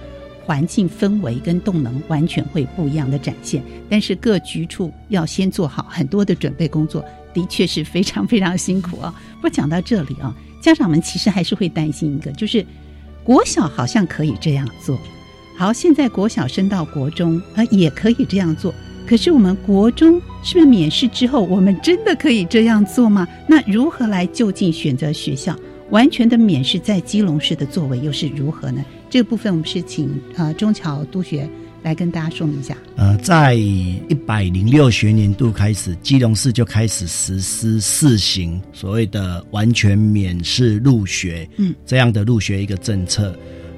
[0.47, 3.63] 环境氛围跟动能完全会不一样的展现。
[3.91, 7.05] 但是各局处要先做好很多的准备工作。
[7.35, 9.15] 的确是非常非常辛苦啊！
[9.43, 12.67] 不讲到这里啊，家长们其实还是会担心一个，就是
[13.31, 14.99] 国小好像可以这样做，
[15.57, 18.75] 好，现在国小升到国中啊也可以这样做，
[19.07, 23.25] 可是我们国中是不是免试之后，我们真的可以这样做吗？
[23.47, 25.57] 那如何来就近选择学校？
[25.91, 28.85] 完全的免试在基隆市的作为又是如何呢？
[29.09, 31.49] 这个部分我们是请啊中侨督学。
[31.83, 32.77] 来跟大家说明一下。
[32.97, 43.35] 呃，在一百零六学年度开始，基隆市就开始实施试行所谓的完全免试入学，嗯，这样的入学一个政策。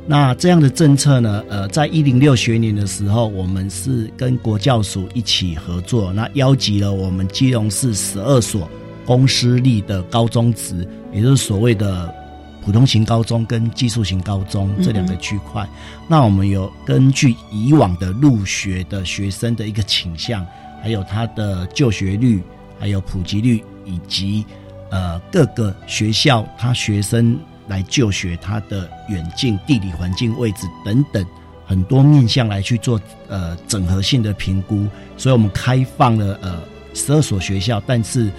[0.07, 8.69] 那这样的政策呢，呃，在一零六学年的时候，我们是跟国教署一起合作，那邀集了我们基隆市十二所
[9.07, 12.22] 公私立的高中职，也就是所谓的。
[12.65, 15.69] 普通型高中跟技术型高中这两个区块，
[16.09, 20.47] 那我们有根据以往的入学的学生的一个倾向，
[20.81, 22.41] 还有他的就学率，
[22.79, 24.47] 还有普及率，以及
[24.91, 27.37] 呃各个学校他学生
[27.67, 31.27] 来就学他的远近、地理环境位置等等
[31.67, 34.87] 很多面向来去做呃整合性的评估，
[35.17, 36.63] 所以我们开放了呃
[36.95, 38.31] 十二所学校，但是。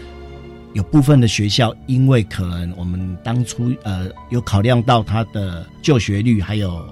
[0.74, 6.84] 有部分的学校，因为可能我们当初呃有考量到它的就学率，还有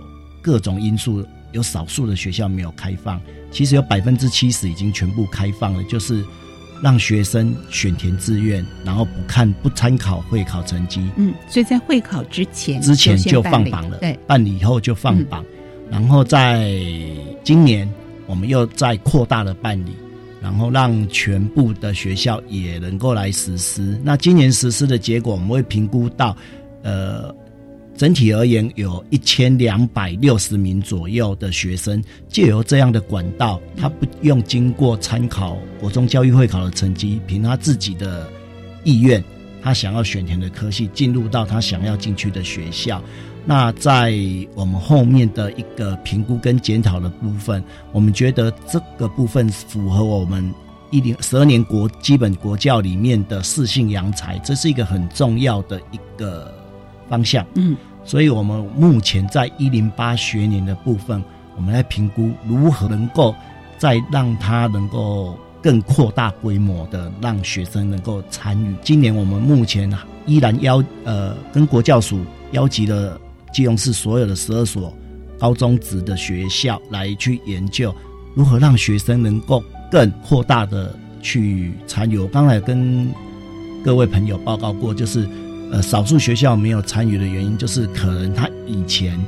[0.41, 3.19] 各种因素，有少数的学校没有开放。
[3.51, 6.23] 其实有百分之七十已经全部开放了，就是
[6.82, 11.01] 让学生选填志愿，然后不看不参考会考成绩。
[11.17, 15.43] 嗯，所以在会考之前之前就放榜了，对，办理以后就放榜，
[15.89, 16.71] 然后在
[17.43, 17.91] 今年
[18.27, 19.91] 我们又再扩大了办理。
[20.41, 23.99] 然后让全部的学校也能够来实施。
[24.03, 26.35] 那今年实施的结果，我们会评估到，
[26.81, 27.33] 呃，
[27.95, 38.27] 整体而言有一千两百六十名左右的学生，借由这样的管道，他不用经过参考国中教育会考的成绩，凭他自己的
[38.83, 39.23] 意愿，
[39.61, 42.99] 他想要选填的科系，进入到他想要进去的学校。
[43.43, 44.13] 那在
[44.53, 50.53] 我们后面的一个评估跟检讨的部分，我们觉得这个部分符合我们
[50.91, 56.53] 一零十二年国基本国教里面的四性扬才，这是一个很重要的一个
[57.09, 57.43] 方向。
[57.55, 61.23] 嗯，所以我们目前在一零八学年的部分，
[61.55, 63.33] 我们来评估如何能够
[63.79, 68.75] 再让它能够更扩大规模的让学生能够参与。
[68.83, 69.91] 今年我们目前
[70.27, 73.19] 依然邀呃跟国教署邀集了。
[73.51, 74.93] 基隆市所有的十二所
[75.39, 77.93] 高中职的学校来去研究
[78.35, 82.17] 如何让学生能够更扩大的去参与。
[82.17, 83.11] 我刚才跟
[83.83, 85.27] 各位朋友报告过，就是
[85.71, 89.19] 呃少数学校没有参与的原因，就是可能他以前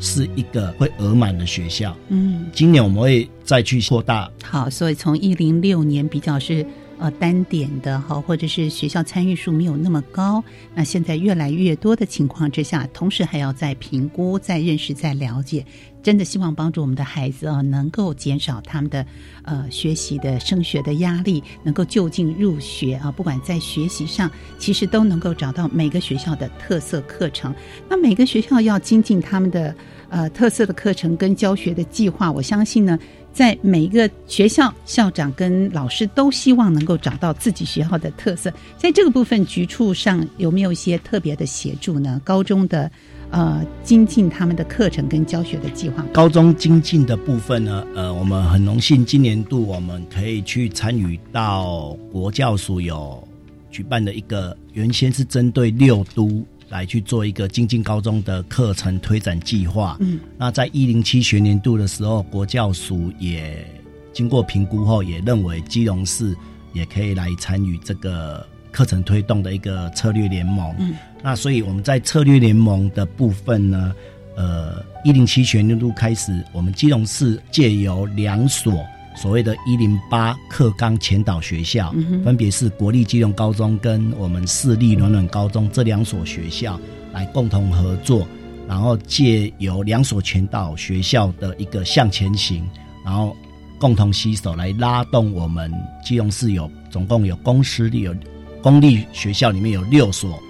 [0.00, 1.96] 是一个会额满的学校。
[2.08, 4.30] 嗯，今年我们会再去扩大。
[4.44, 6.64] 好，所以从一零六年比较是。
[7.02, 10.42] 呃单点的哈，或者是学校参与数没有那么高。
[10.72, 15.66] 那现在越来越多的情况之下，同时还要在评估、在认识、在了解。
[16.02, 19.06] 真的希望帮助我们的孩子啊，能够减少他们的
[19.44, 23.12] 呃学习的升学的压力，能够就近入学啊。
[23.12, 24.28] 不管在学习上，
[24.58, 27.54] 其实都能够找到每个学校的特色课程。
[27.88, 29.72] 那每个学校要精进他们的
[30.08, 32.98] 呃特色的课程跟教学的计划，我相信呢，
[33.32, 38.52] 在每一个学校校长跟老师都希望能够找到自己学校的特色。
[38.76, 42.20] 在这个部分，局处上有没有一些特别的协助呢？
[42.24, 42.90] 高中的。
[43.34, 46.04] 呃，精进他们的课程跟教学的计划。
[46.12, 53.26] 高中精进的部分呢，呃，我们很荣幸，今年度我们可以去参与到国教署有
[53.70, 59.96] 举办的一个，原先是针对六都来去做一个精进高中的课程推展计划。
[60.00, 63.64] 嗯，那在一零七学年度的时候，国教署也
[64.12, 66.34] 经过评估后，也认为基隆市
[66.72, 68.44] 也可以来参与这个。
[68.72, 73.94] 课程推动的一个策略联盟，嗯，那所以我们在策略联盟的部分呢，
[74.34, 78.82] 呃，一零七学年度开始，我们基隆市借由两所
[79.14, 81.94] 所谓的“一零八课纲前导学校”，
[82.24, 86.78] 分别是国立基隆高中跟我们市立暖暖高中这两所学校
[87.12, 88.26] 来共同合作，
[88.66, 92.68] 然后借由两所前导学校的一个向前行，
[93.04, 93.36] 然后
[93.78, 95.72] 共同携手来拉动我们
[96.04, 98.14] 基隆市有总共有公私立有。
[98.62, 100.40] 公立学校里面有六所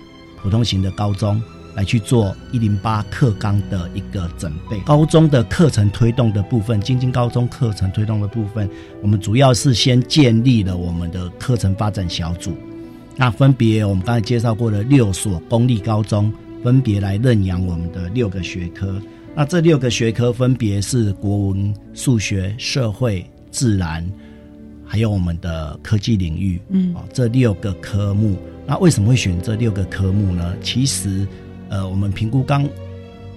[0.43, 1.43] 普通型的高中
[1.75, 4.79] 来去做一零八课纲的一个准备。
[4.81, 8.69] 高中的课程推动的部分，京津高中课程推动的部分，
[9.01, 12.53] 我们主要是先建立了我们的课程发展小组。
[13.17, 19.01] 那分别我们刚才介绍过的六所公立高中，分别来认养我们的六个学科。
[19.35, 24.07] 那这六个学科分别是国文、数学、社会、自然。
[24.85, 30.55] 还有我们的科技领域，嗯，这六个科目，那为什么会选这六个科目呢？
[30.61, 31.27] 其实，
[31.73, 32.69] 呃，我们评估刚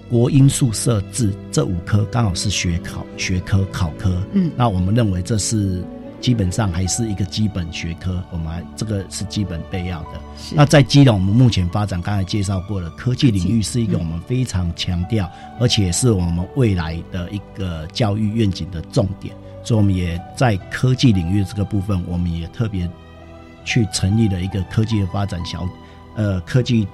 [0.10, 5.82] 国音数设置这五科刚好是学考学科考科，嗯，那我们认为这是
[6.20, 10.20] 基本上还是一个基本学科，我们这个是基本备要的。
[10.54, 19.34] 那在基隆，我们目前发展刚才介绍过了，科技领域是一个我们非常强调，而且是我们未来的一个教育愿景的重点。
[19.64, 22.88] 所以我们也在科技领域这个部分，我们也特别
[23.64, 25.66] 去成立了一个科技的发展小，
[26.18, 26.86] 呃，科技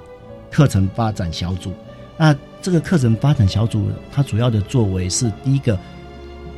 [0.51, 1.73] 课程发展小组。
[2.17, 5.79] 那这个课程发展小组，它主要的作为是第一个，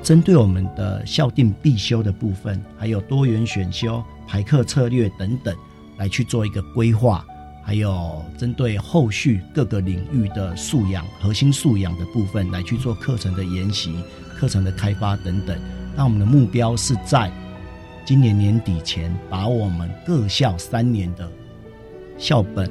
[0.02, 5.56] 针对我们的校定必修的部分，还有多元选修、排课策略等等，
[5.98, 7.26] 来去做一个规划，
[7.64, 13.96] 还有针对后续各个领域的素养、核心素养的部分，来去做课程的研习、
[14.38, 15.58] 课程的开发等等。
[15.96, 17.32] 那我们的目标是在
[18.06, 21.32] 今年年底前，把我们各校三年的
[22.18, 22.70] 校本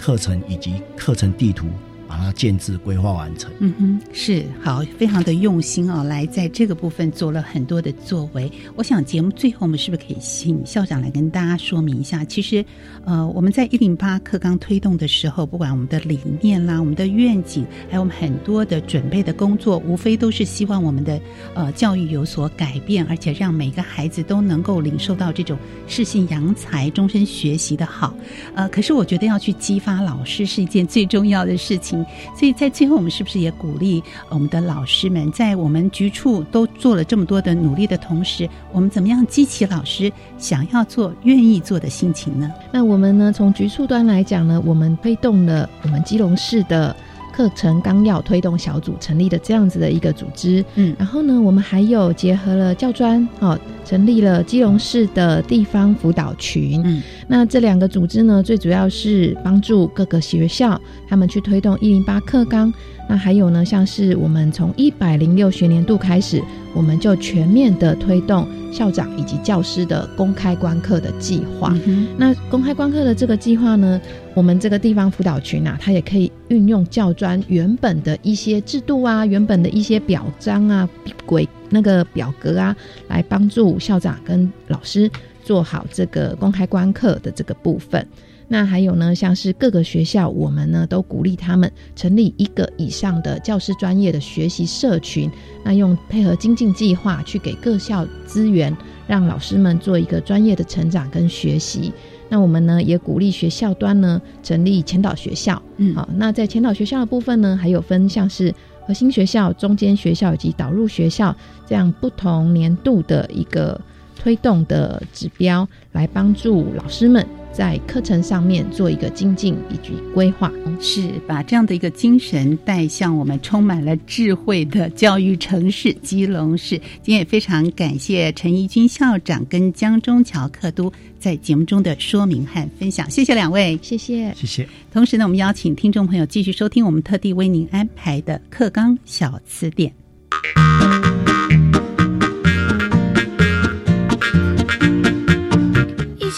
[0.00, 1.68] 课程以及课程地图。
[2.10, 3.48] 把它建制规划完成。
[3.60, 8.50] 嗯哼，是好，非常的用心哦，来在这个部分做了很多的作为。
[8.74, 12.24] 我想节目最后我们是不是可以请校长来跟大家说明一下？
[12.24, 12.64] 其实，
[13.04, 21.20] 呃，我们在一零八课纲推动的时候，不管我们的理念啦、我们的愿景，还有我们很多的准备的工作，无非都是希望我们的
[21.54, 25.56] 呃教育有所改变，而且让每个孩子都能够领受到这种
[25.86, 28.12] 适性扬才、终身学习的好。
[28.56, 31.99] 呃，可是我觉得要去激发老师是一件最重要的事情。
[32.36, 42.50] 所以在最后，我们是不是也鼓励我们的老师们，在我们局处都做了这么多的努力的同时，我们怎么样激起老师想要做、愿意做的心情呢？
[42.72, 46.94] 那我们呢，从局处端来讲呢，我们推动了我们基隆市的。
[47.30, 62.72] 课程纲要推动小组成立的这样子的一个组织，嗯，然后呢，我们还有结合了教专，哦，成立了基隆市的地方辅导群，嗯，那这两个组织呢，最主要是帮助各个学校他们去推动一零八课纲，
[63.08, 66.42] 那还有呢，像是我们从一百零六学年度开始，
[66.74, 71.74] 我们就全面的推动校长以及教师的公开观课的计划，
[72.16, 74.00] 那公开观课的这个计划呢？
[74.40, 80.88] 我们这个地方辅导群啊，它也可以运用教专原本的一些制度啊，原本的一些表彰啊、
[81.26, 82.74] 规那个表格啊，
[83.08, 85.10] 来帮助校长跟老师
[85.44, 88.08] 做好这个公开观课的这个部分。
[88.48, 95.30] 那还有呢，像是各个学校，我们呢都鼓励他们成立一个以上的教师专业的学习社群，
[95.62, 98.74] 那用配合精进计划去给各校资源，
[99.06, 101.92] 让老师们做一个专业的成长跟学习。
[102.30, 108.54] 那我们呢也鼓励学校端呢成立前导学校，嗯，好，那在前导学校的部分呢，还有分像是
[108.86, 113.78] 核心学校、中间学校以及导入学校这样不同年度的一个
[114.20, 117.26] 推动的指标，来帮助老师们。
[117.52, 126.78] 在课程上面做一个精进以及规划，是把这样的一个精神带向我们充满了智慧的教育城市基隆市。
[127.02, 134.68] 今天也非常感谢陈怡君校长跟江中桥课都在节目中的说明和分享，谢谢两位，谢谢，谢谢。
[134.92, 139.92] 同时呢，我们邀请听众朋友继续收听我们特地为您安排的课纲小词典。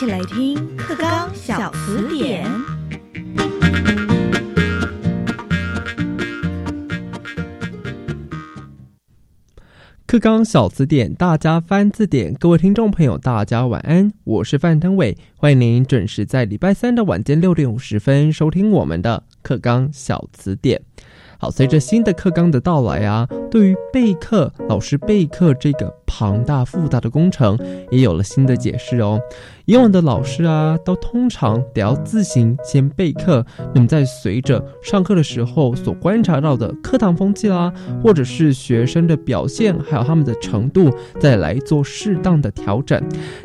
[0.04, 2.44] 起来听课纲小词典。
[10.04, 12.34] 课纲小词典，大家翻字典。
[12.34, 20.82] 各位听众朋友，大家晚安，我是范登伟，欢迎您准时在礼拜三的晚间六点五十分收听我们的课纲小词典。
[21.38, 27.58] 好，随着新的课纲的到来啊，对于备课老师备课这个庞大复杂的工程，
[27.90, 29.20] 也有了新的解释哦。
[29.72, 33.42] 以往的老师啊，都通常得要自行先备课，
[33.74, 43.02] 那么在随着上课的时候所观察到的课堂风气啦，或者是学生的表现，还有他们的程度，再来做适当的调整。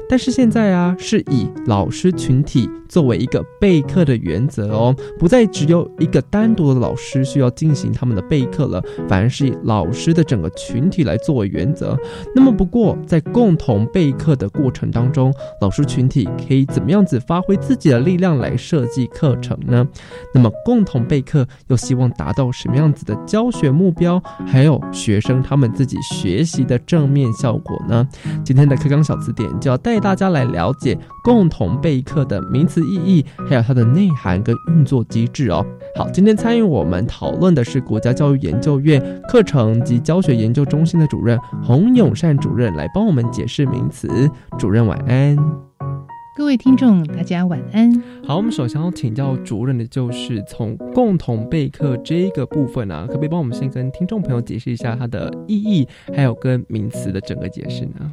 [0.10, 11.98] 但是现在啊，是以老师群体作为一个备课的原则哦，不再只有一个单独的老师需要进行他们的备课了，反而是以老师的整个群体来作为原则。
[12.36, 16.17] 那么不过在共同备课的过程当中，老师群体
[16.48, 19.88] 可以怎么样子发挥自己的力量来设计课程呢？
[20.34, 24.22] 那么共同备课又希望达到什么样子的教学目标？
[24.46, 28.08] 还有学生他们自己学习的正面效果呢？
[28.44, 35.66] 今天的课纲小词典就要带大家来了解共同备课的名词意义，还有它的内涵跟运作机制哦。
[35.96, 44.08] 好，今天参与我们讨论的是国家教育研究院课程及教学研究中心的主任洪永善主任来帮我们解释名词。
[44.58, 45.67] 主任晚安。
[46.38, 47.92] 各位听众，大家晚安。
[48.24, 58.12] 好，我们首先要请教主任的就是从共同备课这个部分啊，可不可以帮我们先跟听众朋友解释一下它的意义，还有跟名词的整个解释呢？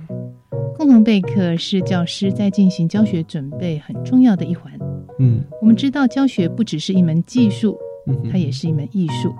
[0.78, 4.72] 共同备课是教师在进行教学准备很重要的一环。
[5.18, 7.76] 嗯，我们知道教学不只是一门技术，
[8.32, 9.34] 它也是一门艺术。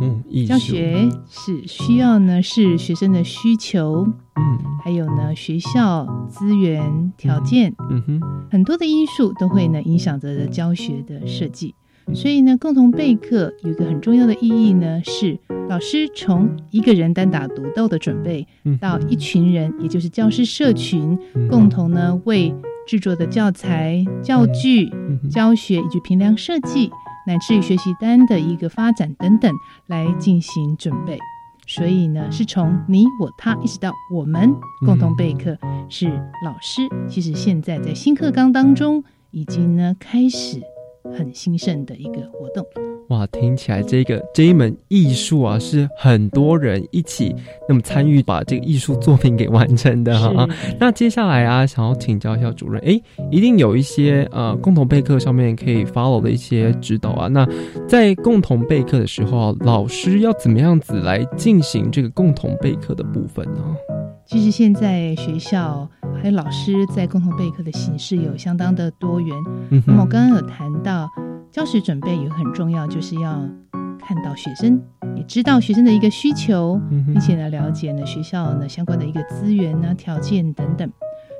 [0.00, 8.20] 嗯，教学是需要呢，是学生的需求，嗯，还有呢，学校资源条件，嗯哼，
[8.50, 11.74] 很多的因素都会呢影响着教学的设计。
[12.14, 18.46] 所以呢，共同备课有一个很重要的意义呢，是老师从一个人单打独斗的准备，
[18.80, 21.18] 到一群人，也就是教师社群，
[21.50, 22.54] 共同呢为
[22.86, 24.88] 制作的教材、教具、
[25.30, 26.90] 教学以及评量设计。
[27.28, 29.52] 乃至于学习单的一个发展等等
[29.86, 31.18] 来进行准备，
[31.66, 34.50] 所以呢，是从你我他一直到我们
[34.86, 35.58] 共同备课，
[35.90, 36.88] 是老师。
[37.06, 40.62] 其实现在在新课纲当中已经呢开始
[41.16, 42.64] 很兴盛的一个活动。
[43.08, 47.34] 哇，听起来这个这一门艺术啊，是很多人一起
[47.66, 50.46] 那么参与把这个艺术作品给完成的哈。
[50.78, 53.00] 那接下来啊，想要请教一下主任，哎，
[53.30, 57.28] 一定有一些呃共同备课上面可以 follow 的一些指导啊。
[57.28, 57.48] 那
[57.88, 63.74] 在共同备课的时候啊，老师要怎么样子来进行这个共同备课的部分呢？
[64.28, 65.88] 其实现在学校
[66.22, 69.34] 还有老师在共同备课的形式有相当的多元。
[69.86, 71.08] 那么我刚刚有谈到。
[71.50, 73.40] 教学准备也很重要，就是要
[73.98, 74.80] 看到学生，
[75.16, 80.88] 也知道学生的一个需求，并且呢了解呢学校呢相关的一个资源呢条件等等。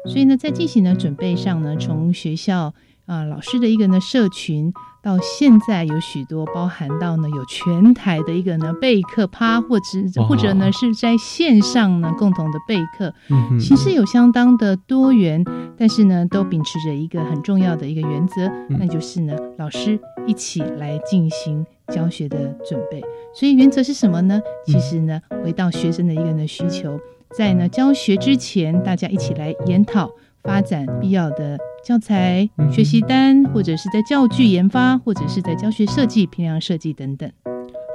[0.06, 2.72] 所以呢，在进行呢准备上呢，从学校
[3.08, 4.72] 啊老师的一个呢社群。
[5.00, 13.14] 到现在有许多包含到呢，有全台的一个呢备课趴，或者或者呢是在线上呢共同的备课，
[13.60, 15.42] 其实有相当的多元，
[15.78, 22.36] 但是呢都秉持着一个很重要的一个原则，那就是呢老师一起来进行教学的
[22.68, 23.00] 准备。
[23.32, 24.38] 所以原则是什么呢？
[24.66, 26.98] 其实呢回到学生的一个呢需求，
[27.30, 30.10] 在呢教学之前，大家一起来研讨
[30.42, 31.56] 发展必要的。
[31.88, 37.32] 教材、学习单，或者是在教具研发，或者是在教学设计、评量设计等等。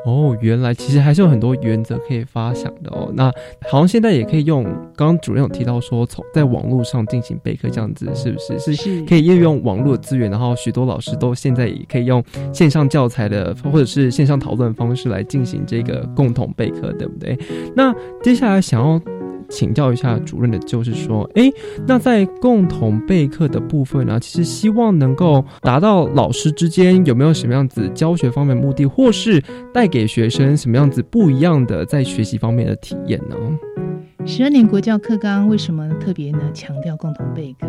[0.03, 3.11] 哦，原来其实还是有很多原则可以发想的哦。
[3.13, 3.31] 那
[3.69, 4.63] 好像现在也可以用，
[4.95, 8.73] 刚刚主任有提到说，从在网络上进行备课这样子，是不是？
[8.73, 17.37] 是可以运用网络资源，然后许多老师都现在也可以用线上教材的或者是线上讨论方式来进行这个共同备课，对不对？
[17.75, 18.99] 那接下来想要。
[19.53, 21.51] 请教一下主任的，就是说，哎，
[21.87, 29.41] 那在共同备课的部分呢，其实希望能够达到老师之间有没有什么样子教学方面目的，或是
[29.71, 33.35] 带给学生什么样子不一样的在学习方面的体验呢？
[34.25, 37.67] 十二年国教课纲为什么特别呢强调共同备课？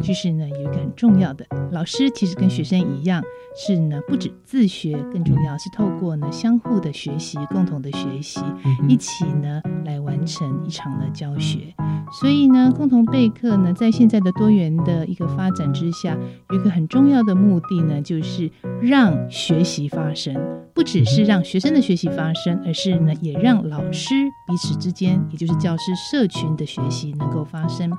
[0.00, 3.22] 就是呢，有一个很重要的，老师其实跟学生一样，
[3.56, 8.40] 是呢不止自学，更重要是透过呢相互的学习，共同的学习，
[8.86, 11.74] 一起呢来完成一场的教学。
[12.20, 16.16] 所以呢，共同备课呢，在现在的多元的一个发展之下，
[16.50, 20.34] 有一个很重要的目的呢，就是让学习发生，
[20.78, 24.14] 不只是让学生的学习发生，而是呢也让老师
[24.46, 27.90] 彼此之间，也就是教师社群的学习能够发生。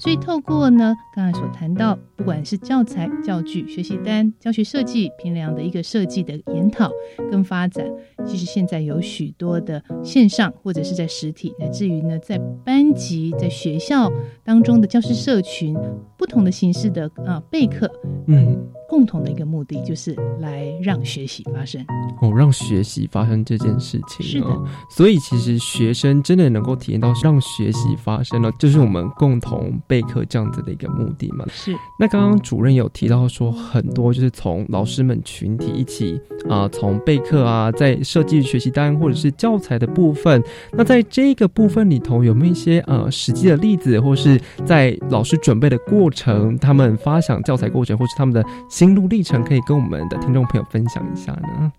[0.00, 1.34] 所以透过呢刚才。
[1.34, 6.88] 所谈到，不管是教材、教具、学习单、教学设计、评量的一个设计的研讨
[7.28, 7.84] 跟发展，
[8.24, 14.10] 其实现在有许多的线上或者是在实体，乃至于呢在班级、在学校
[14.44, 15.76] 当中的教师社群，
[16.16, 17.90] 不同的形式的啊备课，
[18.26, 18.73] 嗯。
[18.88, 21.84] 共同的一个目的就是来让学习发生
[22.20, 24.46] 哦，让学习发生这件事情是的，
[24.90, 31.44] 所以其实学生真的能够体验到让学习发生了，就是我们共同备课这样子的一个目的嘛。
[31.48, 31.74] 是。
[31.98, 48.44] 那刚刚主任有提到说，很多就是从老师们群体一起啊，从备课啊，在设计学习单或者是教材的部分，那在这个部分里头有没有一些呃实际的例子，或是在老师准备的过程，他们发想教材过程，或是他们的。
[48.74, 51.72] 心路历程可以跟我们的听众朋友分享一下呢？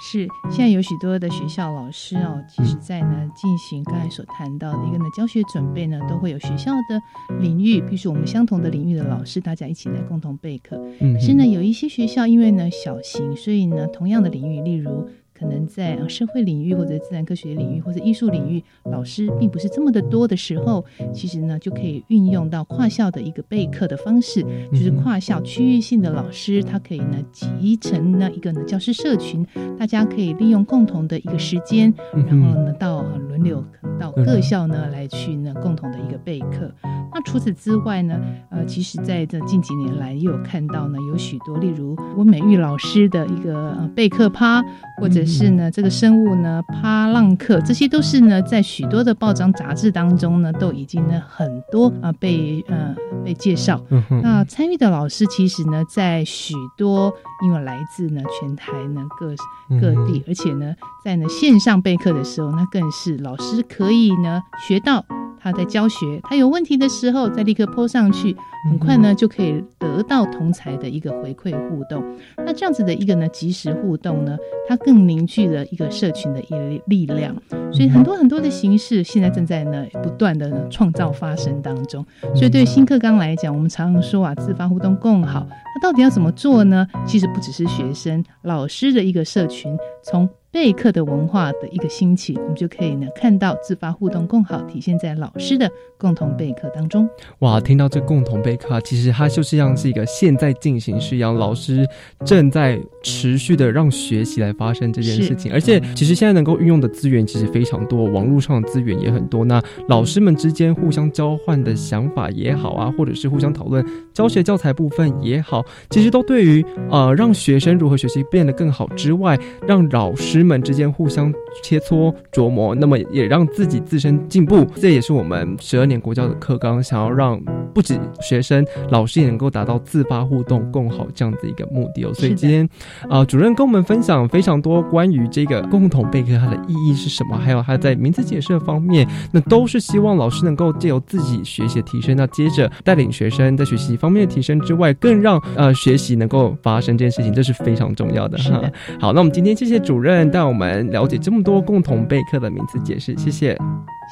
[0.00, 7.02] 是，现在有许多的学校老师哦，其实在呢进行刚才所谈到的一个呢教学准备呢，都会有学校的
[7.40, 10.80] 领域，比如说我们相同的领域的老师，大家一起来共同备课。
[11.00, 15.08] 嗯，可是呢，有一些学校因为呢小型，所以呢同样的领域，例如。
[15.38, 29.46] 可能在社会领域或者自然科学领域或者艺术领域，老师并不是这么的多的时候，其实呢就可以运用到跨校的一个备课的方式，就是跨校区域性的老师，他可以呢集成呢一个呢教师社群，
[29.78, 33.62] 大家可以利用共同的一个时间，然后呢到轮流
[33.98, 36.72] 到各校呢来去呢共同的一个备课。
[37.12, 38.20] 那除此之外呢，
[38.50, 44.62] 呃，其实在这近几年来也有看到呢，有许多例如温美玉老师的一个呃备课趴，
[45.00, 53.82] 或者是呢，这个生物呢趴浪课，这些都是呢，在许多的报章杂志当中呢，都已经呢很多啊被呃被介绍。
[54.22, 57.12] 那参与的老师其实呢，在许多
[57.44, 59.34] 因为来自呢全台呢各
[59.80, 60.74] 各地，而且呢
[61.04, 65.04] 在呢线上备课的时候，那更是老师可以呢学到。
[65.46, 68.34] 他在教学，他有问题的时候，再立刻泼上去，
[68.68, 72.04] 很快呢就可以得到同才的一个回馈互动。
[72.38, 74.36] 那这样子的一个呢及时互动呢，
[74.68, 77.32] 它更凝聚了一个社群的一力量。
[77.72, 82.04] 所以很多很多的形式现在正在呢不断的创造发生当中。
[82.34, 85.46] 所以对新课纲来讲，我们常常说啊，自发互动更好。
[85.48, 86.84] 那到底要怎么做呢？
[87.06, 97.06] 其实不只是学生、老师的一个社群，从备课的文化的一个兴起，我们就可以呢看到自发互动更好体现在老师的共同备课当中。
[97.40, 101.86] 哇，听到这共同备课，其实它就是像是一个现在进行式一样，老师
[102.24, 105.52] 正在持续的让学习来发生这件事情。
[105.52, 109.44] 而且，其实现在能够运用的资源其实非常多，网络上的资源也很多。
[109.44, 113.84] 那老师们之间互相交换的想法也好啊，或者是互相讨论
[114.14, 119.38] 教学教材部分也好，其实都对于呃让学生如何学习变得更好之外，
[119.68, 120.45] 让老师。
[120.46, 121.32] 们之间互相
[121.62, 124.64] 切磋琢磨，那么也让自己自身进步。
[124.76, 127.40] 这也是我们十二年国教的课纲，想要让
[127.74, 132.14] 不止学生、老师也能够达到自发互动共好这样的一个目的哦。
[132.14, 132.68] 所以今天
[133.10, 148.62] 啊，主任跟我们分享非常多关于这个共同备课它的意义是什么，还有它在名词解释方面，那都是希望老师能够借由自己学习的提升，那接着带领学生在学习方面的提升之外，更让呃学习能够发生这件事情，这是非常重要的哈。
[149.00, 150.30] 好，那我们今天谢谢主任。
[150.36, 153.56] 让我们了解这么多共同备课的名词解释，谢谢，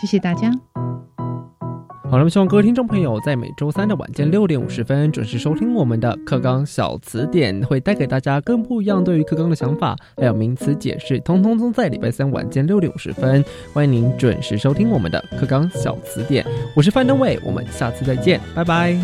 [0.01, 0.51] 谢谢大家。
[2.11, 13.45] 好了，希望各位听众朋友在每周三的晚间六点五十分准时收听我们的课纲小词典，会带给大家更不一样对于课纲的想法，还有名词解释，通通都在礼拜三晚间六点五十分。
[13.75, 16.43] 欢迎您准时收听我们的课纲小词典，
[16.75, 18.97] 我是范登伟，我们下次再见，拜拜。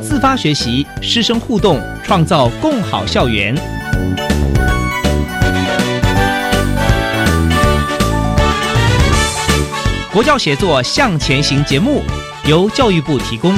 [0.00, 3.54] 自发学习，师生互动，创造共好校园。
[10.12, 12.02] 国教协作向前行节目
[12.44, 13.54] 由教育部提供。